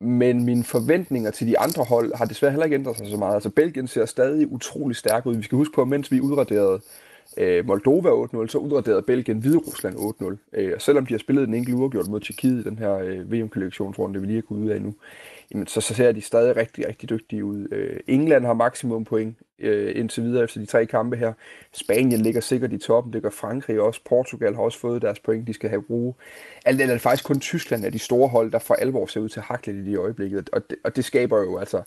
[0.00, 3.34] Men mine forventninger til de andre hold har desværre heller ikke ændret sig så meget.
[3.34, 5.36] Altså Belgien ser stadig utrolig stærk ud.
[5.36, 6.80] Vi skal huske på, at mens vi udraderede
[7.36, 10.58] øh, Moldova 8-0, så udraderede Belgien Hvide Rusland 8-0.
[10.60, 13.32] Øh, og selvom de har spillet en enkelt uafgjort mod Tjekkiet i den her øh,
[13.32, 14.94] VM-kollektionsrunde, vi lige er gået ud af nu,
[15.52, 17.68] jamen, så, så ser de stadig rigtig, rigtig dygtige ud.
[17.72, 21.32] Øh, England har maksimum point øh, indtil videre efter de tre kampe her.
[21.72, 24.00] Spanien ligger sikkert i toppen, det gør Frankrig også.
[24.08, 26.16] Portugal har også fået deres point, de skal have brug.
[26.64, 29.28] Alt det er faktisk kun Tyskland af de store hold, der for alvor ser ud
[29.28, 30.50] til at hakle lidt i øjeblikket.
[30.52, 31.82] Og det, og det skaber jo altså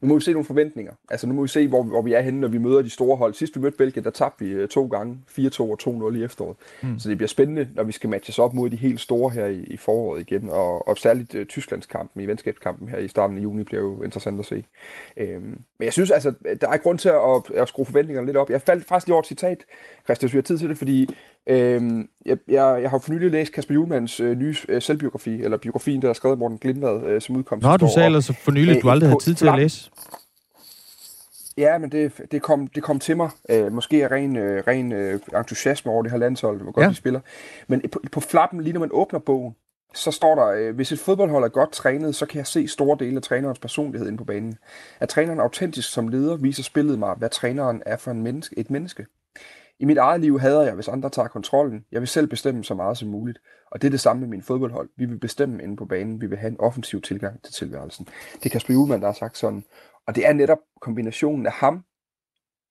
[0.00, 0.92] nu må vi se nogle forventninger.
[1.10, 3.16] Altså nu må vi se, hvor, hvor vi er henne, når vi møder de store
[3.16, 3.34] hold.
[3.34, 5.78] Sidst vi mødte Belgien, der tabte vi øh, to gange, 4-2 og
[6.12, 6.56] 2-0 i efteråret.
[6.82, 6.98] Mm.
[6.98, 9.60] Så det bliver spændende, når vi skal matches op mod de helt store her i,
[9.60, 10.48] i foråret igen.
[10.50, 14.40] Og, og særligt uh, Tysklandskampen i venskabskampen her i starten af juni bliver jo interessant
[14.40, 14.64] at se.
[15.16, 15.42] Øhm,
[15.78, 18.50] men jeg synes altså, der er grund til at, at skrue forventningerne lidt op.
[18.50, 19.64] Jeg faldt faktisk lige over et citat,
[20.04, 21.08] Christian, hvis vi har tid til det, fordi
[21.48, 25.56] Øhm, jeg, jeg, jeg har for nylig læst Kasper Juhlmanns øh, nye øh, selvbiografi, eller
[25.56, 28.52] biografien, der er skrevet af Morten Glindvad, øh, som udkom Nå, du sagde altså for
[28.52, 29.90] nylig, at du aldrig havde tid til at læse.
[31.58, 33.30] Ja, men det, det, kom, det kom til mig.
[33.50, 36.90] Øh, måske af ren, øh, ren øh, entusiasme over det her landshold, hvor godt ja.
[36.90, 37.20] de spiller.
[37.68, 39.54] Men på, på flappen, lige når man åbner bogen,
[39.94, 42.96] så står der, øh, hvis et fodboldhold er godt trænet, så kan jeg se store
[43.00, 44.58] dele af trænerens personlighed inde på banen.
[45.00, 48.70] At træneren autentisk som leder viser spillet mig, hvad træneren er for en menneske, et
[48.70, 49.06] menneske.
[49.80, 51.84] I mit eget liv hader jeg, hvis andre tager kontrollen.
[51.92, 53.38] Jeg vil selv bestemme så meget som muligt.
[53.70, 54.88] Og det er det samme med min fodboldhold.
[54.96, 56.20] Vi vil bestemme inde på banen.
[56.20, 58.08] Vi vil have en offensiv tilgang til tilværelsen.
[58.34, 59.64] Det er Kasper Juhlmann, der har sagt sådan.
[60.06, 61.84] Og det er netop kombinationen af ham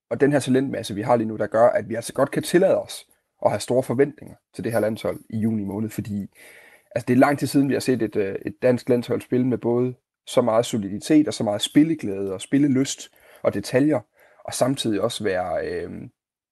[0.09, 2.43] og den her talentmasse, vi har lige nu, der gør, at vi altså godt kan
[2.43, 3.07] tillade os
[3.45, 6.27] at have store forventninger til det her landshold i juni måned, fordi
[6.95, 9.47] altså, det er lang tid siden, vi har set et, øh, et dansk landshold spille
[9.47, 9.95] med både
[10.27, 13.09] så meget soliditet og så meget spilleglæde og spillelyst
[13.43, 13.99] og detaljer,
[14.45, 15.91] og samtidig også være, øh,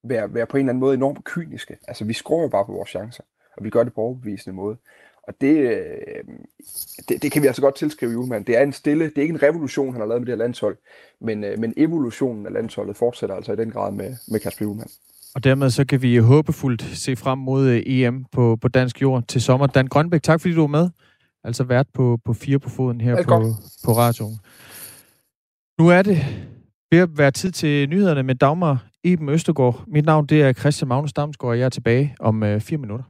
[0.09, 1.77] være, være på en eller anden måde enormt kyniske.
[1.87, 3.23] Altså, vi skruer jo bare på vores chancer,
[3.57, 4.77] og vi gør det på overbevisende måde.
[5.27, 6.23] Og det, øh,
[7.09, 8.45] det, det kan vi altså godt tilskrive Julemand.
[8.45, 10.43] Det er en stille, det er ikke en revolution, han har lavet med det her
[10.43, 10.77] landshold,
[11.21, 14.89] men, øh, men evolutionen af landsholdet fortsætter altså i den grad med, med Kasper Julemand.
[15.35, 19.23] Og dermed så kan vi håbefuldt se frem mod øh, EM på, på dansk jord
[19.27, 19.67] til sommer.
[19.67, 20.89] Dan Grønbæk, tak fordi du var med.
[21.43, 23.53] Altså vært på, på fire på foden her på,
[23.85, 24.39] på radioen.
[25.79, 26.17] Nu er det
[26.91, 29.83] ved at være tid til nyhederne med Dagmar Eben Østergaard.
[29.87, 33.05] Mit navn det er Christian Magnus Damsgaard, og jeg er tilbage om øh, fire minutter.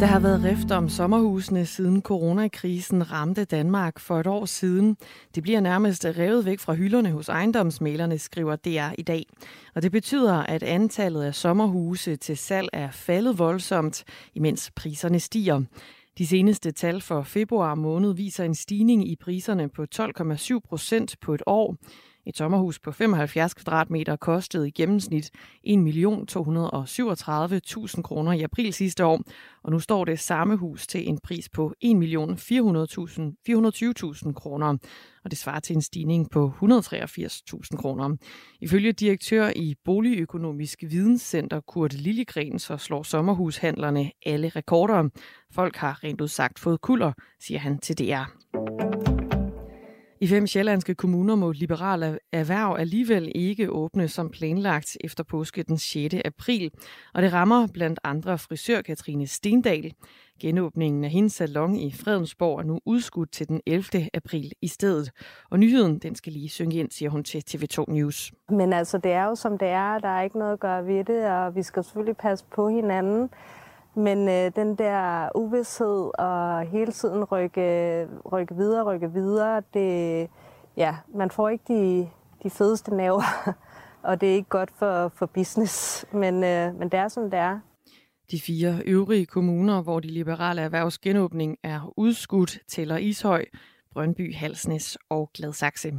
[0.00, 4.96] Der har været rift om sommerhusene siden coronakrisen ramte Danmark for et år siden.
[5.34, 9.26] Det bliver nærmest revet væk fra hylderne hos ejendomsmalerne, skriver DR i dag.
[9.74, 15.62] Og det betyder, at antallet af sommerhuse til salg er faldet voldsomt, imens priserne stiger.
[16.18, 21.34] De seneste tal for februar måned viser en stigning i priserne på 12,7 procent på
[21.34, 21.76] et år.
[22.28, 25.30] Et sommerhus på 75 kvadratmeter kostede i gennemsnit
[25.66, 29.22] 1.237.000 kroner i april sidste år,
[29.62, 34.76] og nu står det samme hus til en pris på 1.420.000 kroner,
[35.24, 38.16] og det svarer til en stigning på 183.000 kroner.
[38.60, 45.08] Ifølge direktør i Boligøkonomisk Videnscenter Kurt Lillegren, så slår sommerhushandlerne alle rekorder.
[45.54, 48.24] Folk har rent udsagt fået kulder, siger han til DR.
[50.20, 55.78] I fem sjællandske kommuner må liberale erhverv alligevel ikke åbne som planlagt efter påske den
[55.78, 56.14] 6.
[56.24, 56.70] april,
[57.14, 59.94] og det rammer blandt andre frisør Katrine Stendal.
[60.40, 64.08] Genåbningen af hendes salon i Fredensborg er nu udskudt til den 11.
[64.14, 65.10] april i stedet.
[65.50, 68.32] Og nyheden, den skal lige synge ind, siger hun til TV2 News.
[68.48, 69.98] Men altså, det er jo som det er.
[69.98, 73.30] Der er ikke noget at gøre ved det, og vi skal selvfølgelig passe på hinanden.
[73.98, 80.28] Men øh, den der uvidshed og hele tiden rykke, rykke videre, rykke videre, det,
[80.76, 82.08] ja, man får ikke de,
[82.42, 83.54] de fedeste naver,
[84.08, 86.06] og det er ikke godt for, for business.
[86.12, 87.60] Men, øh, men det er som det er.
[88.30, 93.44] De fire øvrige kommuner, hvor de liberale erhvervsgenåbning er udskudt, tæller Ishøj,
[93.92, 95.92] Brøndby, Halsnes og Gladsaxe.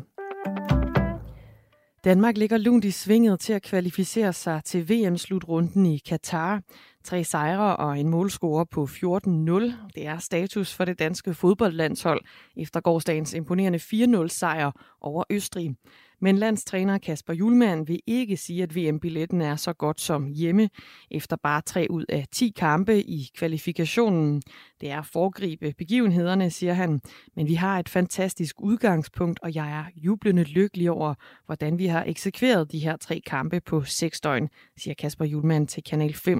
[2.04, 6.62] Danmark ligger lunt i svinget til at kvalificere sig til VM-slutrunden i Katar.
[7.04, 9.74] Tre sejre og en målscore på 14-0.
[9.96, 12.22] Det er status for det danske fodboldlandshold
[12.58, 13.80] efter gårdsdagens imponerende
[14.24, 15.76] 4-0 sejr over Østrig.
[16.22, 20.70] Men landstræner Kasper Julemand vil ikke sige, at VM-billetten er så godt som hjemme,
[21.12, 24.42] efter bare tre ud af 10 kampe i kvalifikationen.
[24.82, 27.02] Det er foregribe begivenhederne, siger han,
[27.36, 31.14] men vi har et fantastisk udgangspunkt, og jeg er jublende lykkelig over,
[31.46, 35.84] hvordan vi har eksekveret de her tre kampe på seks døgn, siger Kasper Julemand til
[35.84, 36.40] Kanal 5.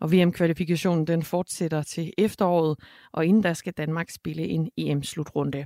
[0.00, 2.78] Og VM-kvalifikationen den fortsætter til efteråret,
[3.12, 5.64] og inden der skal Danmark spille en EM-slutrunde.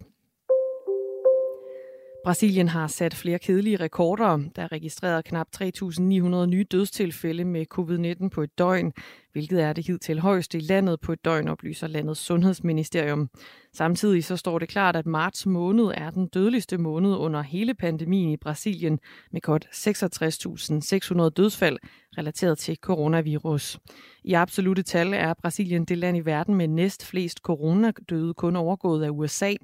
[2.25, 4.41] Brasilien har sat flere kedelige rekorder.
[4.57, 8.93] Der er registreret knap 3.900 nye dødstilfælde med covid-19 på et døgn,
[9.33, 13.31] hvilket er det hidtil højeste i landet på et døgn, oplyser landets sundhedsministerium.
[13.73, 18.31] Samtidig så står det klart, at marts måned er den dødeligste måned under hele pandemien
[18.31, 18.99] i Brasilien,
[19.33, 21.79] med godt 66.600 dødsfald
[22.19, 23.79] relateret til coronavirus.
[24.25, 29.05] I absolute tal er Brasilien det land i verden med næst flest coronadøde kun overgået
[29.05, 29.55] af USA,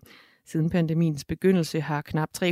[0.46, 2.44] Siden pandemiens begyndelse har knap 317.000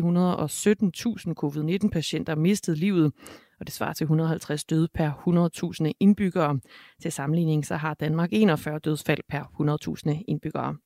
[1.34, 3.12] covid-19-patienter mistet livet,
[3.60, 5.10] og det svarer til 150 døde per
[5.86, 6.60] 100.000 indbyggere.
[7.02, 9.42] Til sammenligning så har Danmark 41 dødsfald per
[10.16, 10.76] 100.000 indbyggere.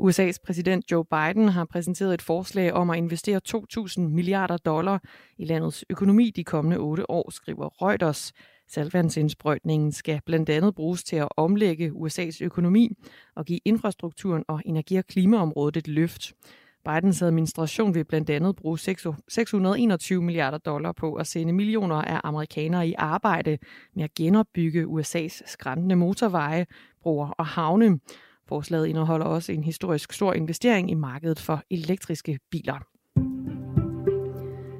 [0.00, 5.02] USA's præsident Joe Biden har præsenteret et forslag om at investere 2.000 milliarder dollar
[5.38, 8.32] i landets økonomi de kommende otte år, skriver Reuters.
[8.74, 12.90] Saltvandsindsprøjtningen skal blandt andet bruges til at omlægge USA's økonomi
[13.36, 16.32] og give infrastrukturen og energi- og klimaområdet et løft.
[16.84, 22.88] Bidens administration vil blandt andet bruge 621 milliarder dollar på at sende millioner af amerikanere
[22.88, 23.58] i arbejde
[23.94, 26.66] med at genopbygge USA's skræntende motorveje,
[27.02, 27.98] broer og havne.
[28.48, 32.93] Forslaget indeholder også en historisk stor investering i markedet for elektriske biler.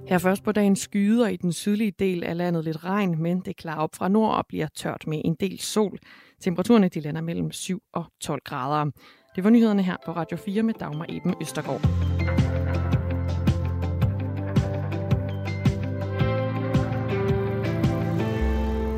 [0.09, 3.57] Her først på dagen skyder i den sydlige del af landet lidt regn, men det
[3.57, 5.99] klarer op fra nord og bliver tørt med en del sol.
[6.41, 8.91] Temperaturerne de lander mellem 7 og 12 grader.
[9.37, 11.81] Det var nyhederne her på Radio 4 med Dagmar Eben Østergaard.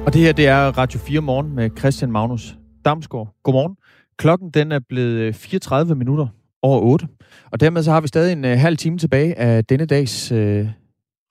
[0.06, 3.34] Og det her, det er Radio 4 morgen med Christian Magnus Damsgaard.
[3.42, 3.76] Godmorgen.
[4.18, 6.26] Klokken den er blevet øh, 34 minutter
[6.62, 7.08] over 8.
[7.52, 10.66] Og dermed så har vi stadig en uh, halv time tilbage af denne dags uh,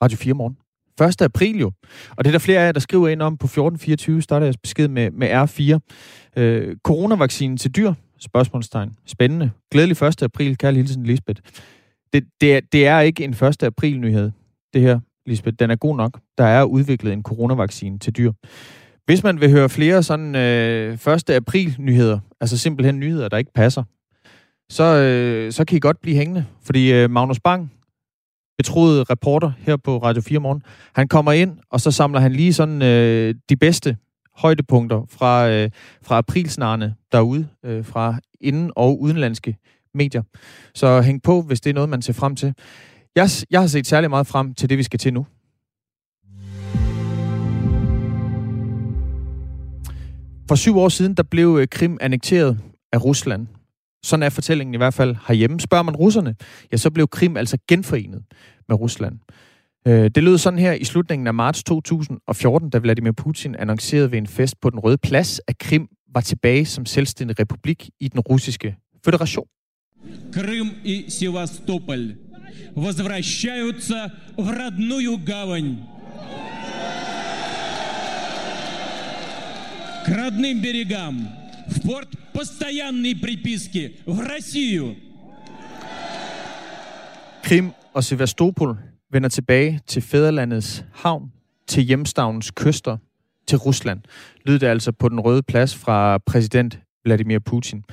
[0.03, 0.57] Radio 4 morgen.
[1.01, 1.21] 1.
[1.21, 1.71] april jo.
[2.09, 4.57] Og det er der flere af jer, der skriver ind om på 1424, starter jeres
[4.57, 5.79] besked med, med R4.
[6.41, 7.93] Øh, coronavaccinen til dyr?
[8.19, 8.93] Spørgsmålstegn.
[9.05, 9.51] Spændende.
[9.71, 10.23] Glædelig 1.
[10.23, 11.41] april, kære hilsen, Lisbeth.
[12.13, 13.63] Det, det, er, det er ikke en 1.
[13.63, 14.31] april nyhed,
[14.73, 15.55] det her, Lisbeth.
[15.59, 16.19] Den er god nok.
[16.37, 18.31] Der er udviklet en coronavaccine til dyr.
[19.05, 21.29] Hvis man vil høre flere sådan øh, 1.
[21.29, 23.83] april nyheder, altså simpelthen nyheder, der ikke passer,
[24.69, 26.45] så, øh, så kan I godt blive hængende.
[26.61, 27.71] Fordi øh, Magnus Bang,
[28.57, 30.63] betroede reporter her på Radio 4 Morgen.
[30.95, 33.97] Han kommer ind, og så samler han lige sådan øh, de bedste
[34.35, 35.69] højdepunkter fra, øh,
[36.03, 39.57] fra aprilsnarne derude, øh, fra inden- og udenlandske
[39.93, 40.23] medier.
[40.75, 42.53] Så hæng på, hvis det er noget, man ser frem til.
[43.15, 45.25] Jeg, jeg har set særlig meget frem til det, vi skal til nu.
[50.47, 52.59] For syv år siden, der blev øh, Krim annekteret
[52.91, 53.47] af Rusland.
[54.04, 55.60] Sådan er fortællingen i hvert fald herhjemme.
[55.60, 56.36] Spørger man russerne,
[56.72, 58.22] ja, så blev Krim altså genforenet
[58.68, 59.18] med Rusland.
[59.86, 64.18] Øh, det lød sådan her i slutningen af marts 2014, da Vladimir Putin annoncerede ved
[64.18, 68.20] en fest på den Røde Plads, at Krim var tilbage som selvstændig republik i den
[68.20, 69.46] russiske federation.
[70.32, 72.16] Крым и Севастополь
[72.74, 75.78] возвращаются в родную гавань.
[80.06, 81.28] К родным берегам,
[81.70, 84.94] в порт постоянной приписки, в Россию.
[87.42, 88.76] Krim og Sevastopol
[89.12, 91.32] vender tilbage til fædrelandets havn,
[91.68, 92.96] til hjemstavnens kyster,
[93.46, 94.00] til Rusland,
[94.44, 97.84] lød det altså på den røde plads fra præsident Vladimir Putin.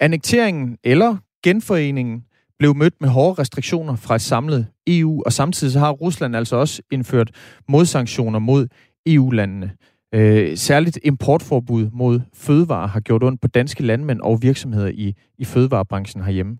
[0.00, 2.24] Annekteringen eller genforeningen
[2.58, 6.56] blev mødt med hårde restriktioner fra et samlet EU, og samtidig så har Rusland altså
[6.56, 7.30] også indført
[7.68, 8.68] modsanktioner mod
[9.06, 9.72] EU-landene.
[10.17, 15.45] Øh, særligt importforbud mod fødevarer har gjort ondt på danske landmænd og virksomheder i, i
[15.45, 16.57] fødevarebranchen herhjemme.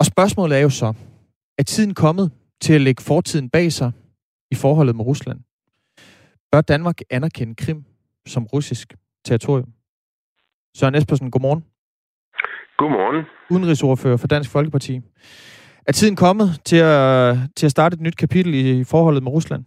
[0.00, 0.94] Og spørgsmålet er jo så,
[1.58, 3.92] er tiden kommet til at lægge fortiden bag sig
[4.50, 5.40] i forholdet med Rusland?
[6.52, 7.84] Bør Danmark anerkende Krim
[8.26, 9.68] som russisk territorium?
[10.76, 11.64] Søren Espersen, godmorgen.
[12.78, 13.24] Godmorgen.
[13.50, 15.00] Udenrigsordfører for Dansk Folkeparti.
[15.86, 19.64] Er tiden kommet til at, til at starte et nyt kapitel i forholdet med Rusland?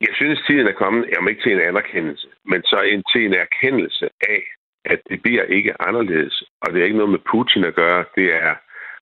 [0.00, 3.34] Jeg synes, tiden er kommet, om ikke til en anerkendelse, men så en, til en
[3.34, 4.42] erkendelse af,
[4.84, 6.42] at det bliver ikke anderledes.
[6.62, 8.04] Og det er ikke noget med Putin at gøre.
[8.16, 8.54] Det er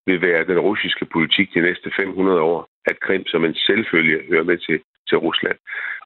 [0.07, 4.45] vil være den russiske politik de næste 500 år, at Krim som en selvfølge hører
[4.45, 5.59] med til, til Rusland.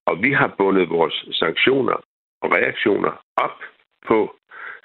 [0.07, 1.97] Og vi har bundet vores sanktioner
[2.43, 3.59] og reaktioner op
[4.07, 4.37] på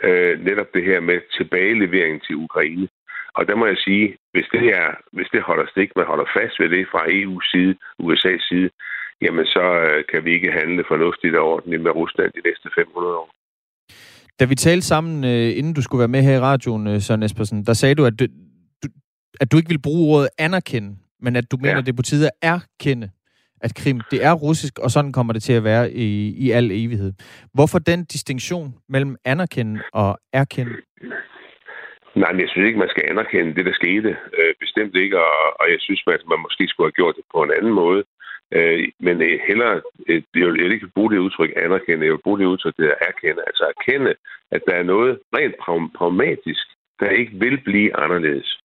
[0.04, 2.88] øh, netop det her med tilbagelevering til Ukraine.
[3.34, 6.60] Og der må jeg sige, hvis det, er, hvis det holder stik, man holder fast
[6.60, 8.70] ved det fra EU's side, USA's side,
[9.22, 13.16] jamen så øh, kan vi ikke handle fornuftigt og ordentligt med Rusland de næste 500
[13.16, 13.30] år.
[14.40, 17.24] Da vi talte sammen, øh, inden du skulle være med her i radioen, øh, Søren
[17.24, 18.26] Espersen, der sagde du, at du,
[19.42, 21.82] at du ikke vil bruge ordet anerkende, men at du mener, ja.
[21.82, 23.10] det er på tide at erkende,
[23.62, 26.08] at Krim, det er russisk, og sådan kommer det til at være i,
[26.46, 27.12] i al evighed.
[27.54, 30.74] Hvorfor den distinktion mellem anerkende og erkende?
[32.22, 34.10] Nej, men jeg synes ikke, man skal anerkende det, der skete.
[34.38, 37.40] Øh, bestemt ikke, og, og jeg synes, at man måske skulle have gjort det på
[37.44, 38.04] en anden måde.
[38.54, 42.40] Øh, men øh, hellere, øh, jeg vil ikke bruge det udtryk anerkende, jeg vil bruge
[42.40, 43.42] det udtryk, det er erkende.
[43.48, 44.16] Altså erkende,
[44.52, 45.56] at der er noget rent
[45.98, 46.66] pragmatisk,
[47.00, 48.60] der ikke vil blive anderledes.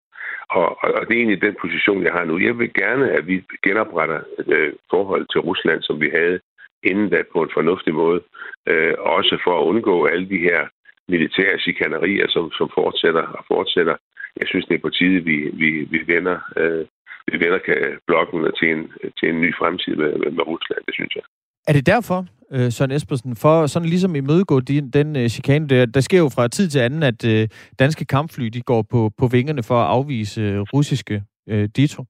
[0.51, 2.39] Og, og det er egentlig den position, jeg har nu.
[2.39, 6.41] Jeg vil gerne, at vi genopretter øh, forhold til Rusland, som vi havde
[6.83, 8.21] inden da på en fornuftig måde.
[8.67, 10.61] Øh, også for at undgå alle de her
[11.09, 13.97] militære chikanerier, som, som fortsætter og fortsætter.
[14.41, 16.87] Jeg synes, det er på tide, vi, vi, vi vender, øh,
[17.33, 17.61] vi vender
[18.07, 18.83] blokken til en,
[19.19, 21.25] til en ny fremtid med, med Rusland, det synes jeg.
[21.69, 22.19] Er det derfor,
[22.55, 26.29] øh, Søren Espersen, for sådan ligesom imødegå den, den øh, chikane, der, der sker jo
[26.35, 29.87] fra tid til anden, at øh, danske kampfly de går på, på vingerne for at
[29.87, 32.05] afvise øh, russiske øh, dito.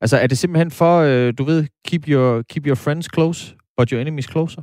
[0.00, 3.40] Altså er det simpelthen for, øh, du ved, keep your, keep your friends close,
[3.76, 4.62] but your enemies closer?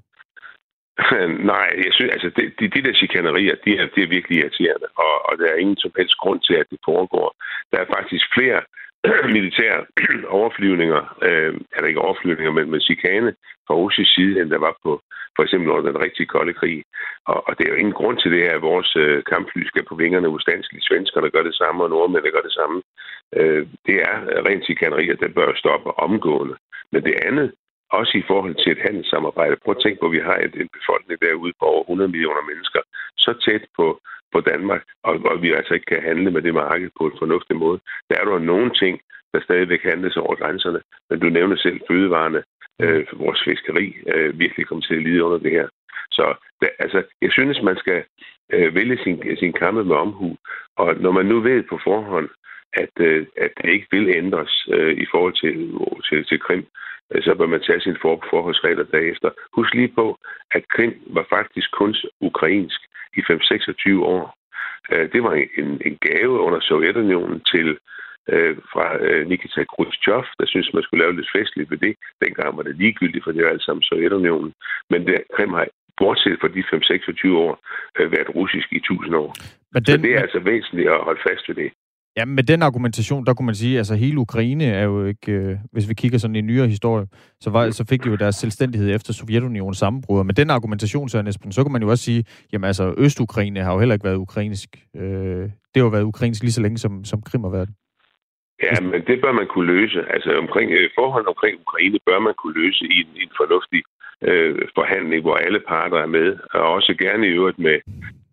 [1.54, 4.88] Nej, jeg synes, altså, de, de, de der chikanerier, de er, de er virkelig irriterende,
[5.04, 7.28] og, og der er ingen som helst grund til, at det foregår.
[7.71, 8.62] Der er faktisk flere
[9.38, 9.86] militære
[10.40, 13.36] overflyvninger, øh, eller ikke overflyvninger, men med chikane
[13.68, 15.02] fra russisk side, end der var på
[15.36, 16.84] for eksempel under den rigtige kolde krig.
[17.26, 19.86] Og, og det er jo ingen grund til det her, at vores øh, kampfly skal
[19.86, 20.88] på vingerne ustandsligt.
[20.88, 22.82] Svenskerne gør det samme, og nordmændene gør det samme.
[23.38, 24.16] Øh, det er
[24.48, 26.56] rent chikanerier, der bør stoppe omgående.
[26.92, 27.52] Men det andet,
[28.00, 29.56] også i forhold til et handelssamarbejde.
[29.64, 32.44] Prøv at tænke på, at vi har et, en befolkning derude på over 100 millioner
[32.52, 32.82] mennesker,
[33.24, 33.86] så tæt på,
[34.34, 37.56] på Danmark, og, og vi altså ikke kan handle med det marked på en fornuftig
[37.56, 37.80] måde.
[38.10, 39.02] Der er jo nogle ting,
[39.34, 42.44] der stadigvæk handles over grænserne, men du nævner selv fødevarene,
[42.82, 45.67] øh, vores fiskeri øh, virkelig kommer til at lide under det her.
[46.12, 46.26] Så
[46.62, 48.04] der, altså, jeg synes, man skal
[48.54, 50.38] øh, vælge sin, sin kampe med omhu,
[50.78, 52.30] og når man nu ved på forhånd,
[52.74, 55.56] at, øh, at det ikke vil ændres øh, i forhold til,
[56.10, 56.66] til, til Krim,
[57.12, 59.30] øh, så bør man tage sine for, forholdsregler derefter.
[59.56, 60.20] Husk lige på,
[60.52, 62.80] at Krim var faktisk kun ukrainsk
[63.18, 64.38] i 5-26 år.
[65.14, 67.78] Det var en, en gave under Sovjetunionen til
[68.30, 71.95] øh, fra øh, Nikita Khrushchev, der synes, man skulle lave lidt festligt ved det.
[72.24, 74.54] Dengang var det ligegyldigt, for det var alt sammen Sovjetunionen.
[74.89, 75.68] Men det, Krim har
[75.98, 76.64] bortset fra de
[77.34, 77.54] 5-26 år,
[78.00, 79.32] øh, været russisk i 1000 år.
[79.74, 81.72] Men den, Så det er altså væsentligt at holde fast ved det.
[82.18, 85.57] Ja, med den argumentation, der kunne man sige, altså hele Ukraine er jo ikke, øh,
[85.72, 87.05] hvis vi kigger sådan i nyere historie,
[87.41, 90.20] så, var, så fik de jo deres selvstændighed efter Sovjetunionens sammenbrud.
[90.20, 93.59] Og med den argumentation, så, Esben, så kan man jo også sige, jamen altså Øst-Ukraine
[93.59, 94.70] har jo heller ikke været ukrainsk.
[94.95, 97.70] Øh, det har jo været ukrainsk lige så længe, som, som Krim har været.
[98.64, 99.99] Ja, men det bør man kunne løse.
[100.14, 100.89] Altså omkring, øh,
[101.34, 103.82] omkring Ukraine bør man kunne løse i en, i en fornuftig
[104.28, 107.78] øh, forhandling, hvor alle parter er med, og også gerne i øvrigt med,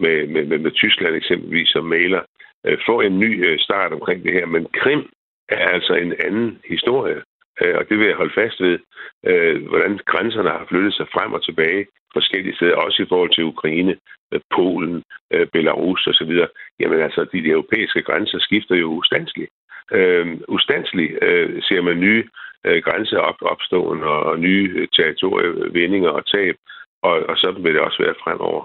[0.01, 2.23] med, med, med, med Tyskland eksempelvis som maler
[2.67, 4.47] øh, få en ny øh, start omkring det her.
[4.47, 5.03] Men Krim
[5.49, 7.23] er altså en anden historie.
[7.61, 8.79] Øh, og det vil jeg holde fast ved,
[9.27, 13.45] øh, hvordan grænserne har flyttet sig frem og tilbage forskellige steder, også i forhold til
[13.45, 13.97] Ukraine,
[14.33, 15.03] øh, Polen,
[15.33, 16.33] øh, Belarus osv.
[16.81, 19.51] Jamen altså, de, europæiske grænser skifter jo ustandsligt.
[19.93, 22.25] Øh, ustandsligt øh, ser man nye
[22.67, 26.57] øh, grænser op, opstående og, og nye øh, territorievindinger øh, og tab,
[27.03, 28.63] og, og sådan vil det også være fremover.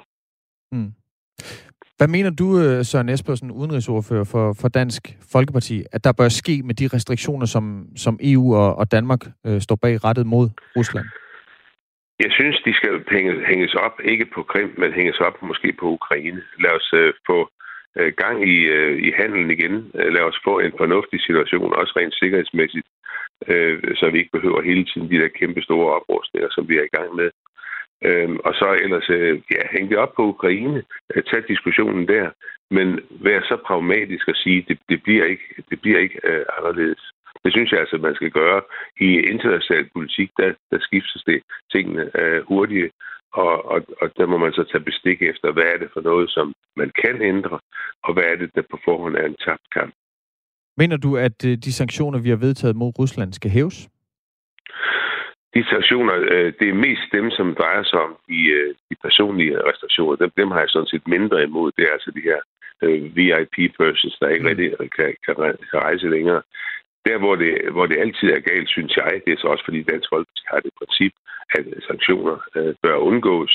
[0.72, 0.92] Mm.
[1.98, 6.62] Hvad mener du, øh, Søren Espersen, udenrigsordfører for, for Dansk Folkeparti, at der bør ske
[6.64, 11.06] med de restriktioner, som, som EU og, og Danmark øh, står bag rettet mod Rusland?
[12.20, 12.92] Jeg synes, de skal
[13.50, 16.42] hænges op, ikke på Krim, men hænges op måske på Ukraine.
[16.64, 17.50] Lad os øh, få
[17.98, 19.76] øh, gang i, øh, i handelen igen.
[20.16, 22.88] Lad os få en fornuftig situation, også rent sikkerhedsmæssigt,
[23.48, 26.86] øh, så vi ikke behøver hele tiden de der kæmpe store oprustninger, som vi er
[26.88, 27.30] i gang med.
[28.02, 30.84] Øhm, og så ellers, øh, ja, hænge det op på Ukraine,
[31.16, 32.30] øh, tage diskussionen der,
[32.72, 37.02] men vær så pragmatisk at sige, det, det bliver ikke, det bliver ikke øh, anderledes.
[37.44, 38.62] Det synes jeg altså, man skal gøre.
[39.00, 41.42] I international politik, der, der skiftes det
[41.72, 42.92] tingene øh, hurtigt,
[43.34, 46.30] og, og, og der må man så tage bestik efter, hvad er det for noget,
[46.30, 47.60] som man kan ændre,
[48.04, 49.94] og hvad er det, der på forhånd er en tabt kamp.
[50.78, 53.90] Mener du, at øh, de sanktioner, vi har vedtaget mod Rusland, skal hæves?
[55.56, 59.62] De sanktioner, øh, det er mest dem, som drejer sig om de, øh, de personlige
[59.70, 60.16] restriktioner.
[60.16, 61.72] Dem, dem har jeg sådan set mindre imod.
[61.78, 62.40] Det er altså de her
[62.84, 64.50] øh, VIP-persons, der ikke mm.
[64.50, 65.36] rigtig kan, kan,
[65.72, 66.42] kan rejse længere.
[67.06, 69.84] Der, hvor det, hvor det altid er galt, synes jeg, det er så også fordi
[69.84, 71.14] Dansk Folkeparti har det princip,
[71.56, 73.54] at sanktioner øh, bør undgås.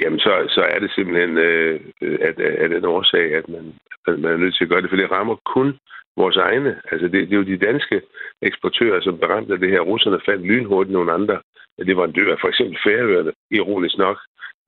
[0.00, 1.80] Jamen, så, så er det simpelthen øh,
[2.28, 3.74] at, at den årsag, at man,
[4.06, 5.78] at man er nødt til at gøre det, for det rammer kun
[6.16, 6.80] vores egne.
[6.92, 8.02] Altså, det, det er jo de danske
[8.42, 9.80] eksportører, som berømte det her.
[9.80, 11.40] Russerne fandt lynhurtigt nogle andre
[11.78, 12.36] leverandører.
[12.40, 14.18] For eksempel Færøerne, ironisk nok,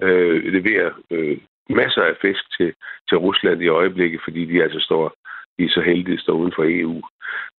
[0.02, 1.38] øh, leverer øh,
[1.68, 2.74] masser af fisk til,
[3.08, 5.14] til Rusland i øjeblikket, fordi de altså står
[5.58, 7.02] de er så heldige at stå uden for EU.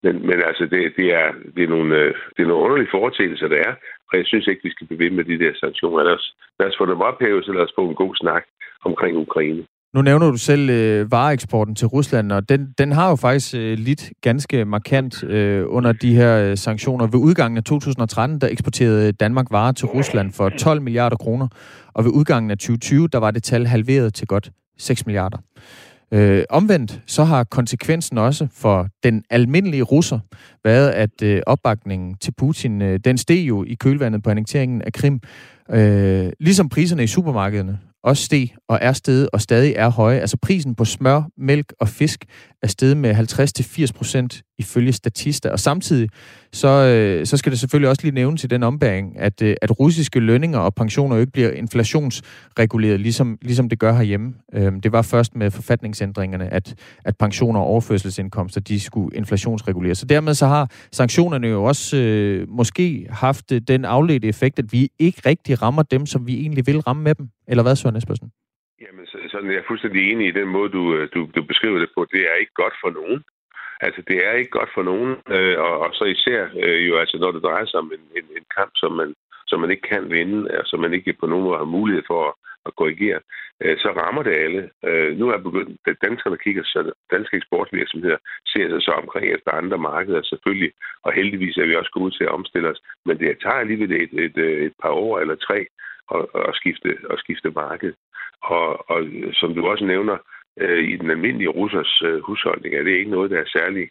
[0.03, 3.47] Men, men altså, det, det, er, det, er nogle, øh, det er nogle underlige foretagelser,
[3.47, 3.73] der er,
[4.09, 6.03] og jeg synes ikke, vi skal bevæge med de der sanktioner.
[6.03, 8.43] Lad os, lad os få dem ophævet, så lad os få en god snak
[8.85, 9.65] omkring Ukraine.
[9.95, 13.77] Nu nævner du selv øh, vareeksporten til Rusland, og den, den har jo faktisk øh,
[13.77, 17.07] lidt ganske markant øh, under de her øh, sanktioner.
[17.07, 21.47] Ved udgangen af 2013, der eksporterede Danmark varer til Rusland for 12 milliarder kroner,
[21.93, 25.37] og ved udgangen af 2020, der var det tal halveret til godt 6 milliarder.
[26.11, 30.19] Øh, omvendt så har konsekvensen også for den almindelige russer
[30.63, 34.93] været, at øh, opbakningen til Putin, øh, den steg jo i kølvandet på annekteringen af
[34.93, 35.19] Krim.
[35.71, 40.19] Øh, ligesom priserne i supermarkederne også steg og er steget og stadig er høje.
[40.19, 42.25] Altså prisen på smør, mælk og fisk
[42.63, 45.51] er steget med 50-80 procent ifølge statister.
[45.51, 46.09] Og samtidig
[46.53, 49.79] så, øh, så skal det selvfølgelig også lige nævnes i den ombæring, at, øh, at
[49.79, 54.33] russiske lønninger og pensioner jo ikke bliver inflationsreguleret, ligesom, ligesom det gør herhjemme.
[54.53, 56.75] Øh, det var først med forfatningsændringerne, at,
[57.05, 59.97] at pensioner og overførselsindkomster, de skulle inflationsreguleres.
[59.97, 64.65] Så dermed så har sanktionerne jo også øh, måske haft øh, den afledte effekt, at
[64.71, 67.27] vi ikke rigtig rammer dem, som vi egentlig vil ramme med dem.
[67.47, 68.31] Eller hvad, Søren Espersen?
[68.83, 71.79] Jamen, så, sådan, jeg er fuldstændig enig i den måde, du, øh, du, du beskriver
[71.79, 72.01] det på.
[72.13, 73.19] Det er ikke godt for nogen.
[73.85, 77.17] Altså, det er ikke godt for nogen, øh, og, og så især øh, jo, altså,
[77.17, 79.09] når det drejer sig om en, en, en kamp, som man,
[79.47, 82.19] som man ikke kan vinde, og som man ikke på nogen måde har mulighed for
[82.29, 82.33] at,
[82.65, 83.19] at korrigere,
[83.63, 84.69] øh, så rammer det alle.
[84.87, 88.17] Øh, nu er begyndt, at danskerne kigger, så danske eksportvirksomheder
[88.51, 90.71] ser sig så omkring efter andre markeder selvfølgelig,
[91.03, 94.13] og heldigvis er vi også gode til at omstille os, men det tager alligevel et,
[94.25, 95.59] et, øh, et par år eller tre
[96.15, 97.93] at, at, skifte, at skifte marked.
[98.43, 98.99] Og, og
[99.33, 100.17] som du også nævner,
[100.61, 103.89] øh, i den almindelige russers øh, husholdning er det ikke noget, der er særlig,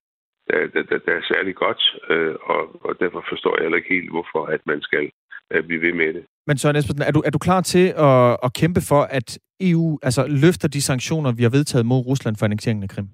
[0.48, 3.94] der, der, der, der er særlig godt, øh, og, og derfor forstår jeg heller ikke
[3.94, 5.10] helt, hvorfor at man skal
[5.52, 6.24] øh, blive ved med det.
[6.46, 9.98] Men Søren Espersen, er du, er du klar til at, at kæmpe for, at EU
[10.02, 13.08] altså, løfter de sanktioner, vi har vedtaget mod Rusland for annekteringen af Krim?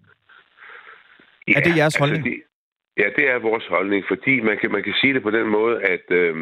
[1.48, 2.24] Ja, er det jeres altså holdning?
[2.24, 2.34] Det,
[3.01, 5.76] ja, det er vores holdning, fordi man kan, man kan sige det på den måde,
[5.94, 6.34] at, øh,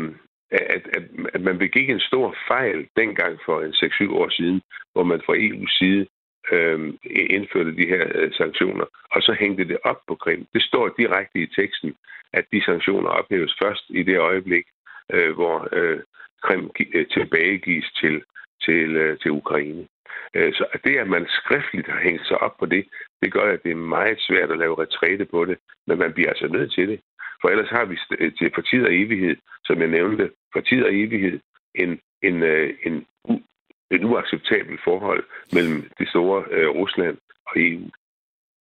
[0.51, 1.05] at, at,
[1.35, 4.61] at man begik en stor fejl dengang for en 6-7 år siden,
[4.93, 6.07] hvor man fra EU's side
[6.53, 6.95] øh,
[7.31, 10.47] indførte de her øh, sanktioner, og så hængte det op på Krim.
[10.55, 11.95] Det står direkte i teksten,
[12.33, 14.67] at de sanktioner ophæves først i det øjeblik,
[15.13, 16.01] øh, hvor øh,
[16.43, 18.23] Krim øh, tilbagegives til,
[18.65, 19.87] til, øh, til Ukraine.
[20.35, 22.85] Øh, så det, at man skriftligt har hængt sig op på det,
[23.23, 26.29] det gør, at det er meget svært at lave retræte på det, men man bliver
[26.29, 27.01] altså nødt til det.
[27.41, 30.85] For ellers har vi øh, til for tid og evighed, som jeg nævnte, for tid
[30.85, 31.41] og evighed,
[31.75, 33.45] en, en, øh, en, en,
[33.91, 37.17] en uacceptabel forhold mellem det store øh, Rusland
[37.47, 37.89] og EU.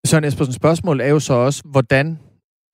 [0.06, 2.18] Søren Espersen, spørgsmål er jo så også, hvordan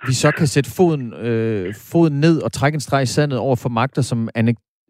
[0.08, 3.56] vi så kan sætte foden, øh, foden ned og trække en streg i sandet over
[3.56, 4.30] for magter, som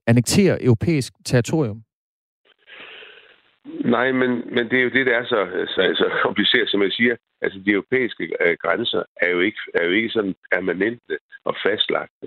[0.07, 1.83] annektere europæisk territorium?
[3.85, 5.41] Nej, men, men det er jo det, der er så,
[5.75, 7.15] så, så kompliceret, som jeg siger.
[7.41, 12.25] Altså, de europæiske øh, grænser er jo, ikke, er jo ikke sådan permanente og fastlagte.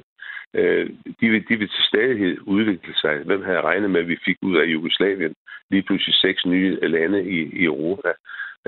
[0.59, 0.91] Øh,
[1.21, 3.15] de, vil, de vil til stadighed udvikle sig.
[3.25, 5.35] Hvem havde regnet med, at vi fik ud af Jugoslavien
[5.71, 8.13] lige pludselig seks nye lande i, i Europa?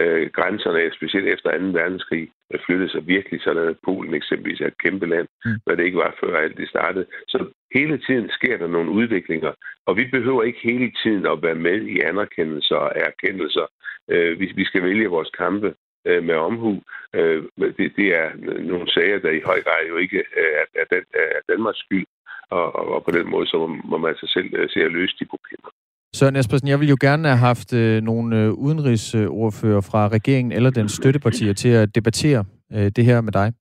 [0.00, 1.64] Øh, grænserne, specielt efter 2.
[1.64, 2.30] verdenskrig,
[2.66, 5.58] flyttede sig virkelig, sådan at Polen eksempelvis er et kæmpe land, mm.
[5.64, 7.06] hvad det ikke var før alt det startede.
[7.28, 7.38] Så
[7.74, 9.52] hele tiden sker der nogle udviklinger,
[9.86, 13.66] og vi behøver ikke hele tiden at være med i anerkendelser og erkendelser.
[14.10, 15.74] Øh, vi, vi skal vælge vores kampe
[16.08, 16.72] øh, med omhu.
[17.18, 17.42] Øh,
[17.78, 18.28] det, det er
[18.72, 21.02] nogle sager, der i høj grad jo ikke øh, er, er, er,
[21.36, 22.06] er Danmarks skyld,
[22.50, 23.56] og, og, og på den måde så
[23.90, 25.70] må man sig selv øh, se at løse de problemer.
[26.14, 30.70] Søren Espersen, jeg ville jo gerne have haft øh, nogle øh, udenrigsordfører fra regeringen eller
[30.70, 33.52] den støttepartier til at debattere øh, det her med dig.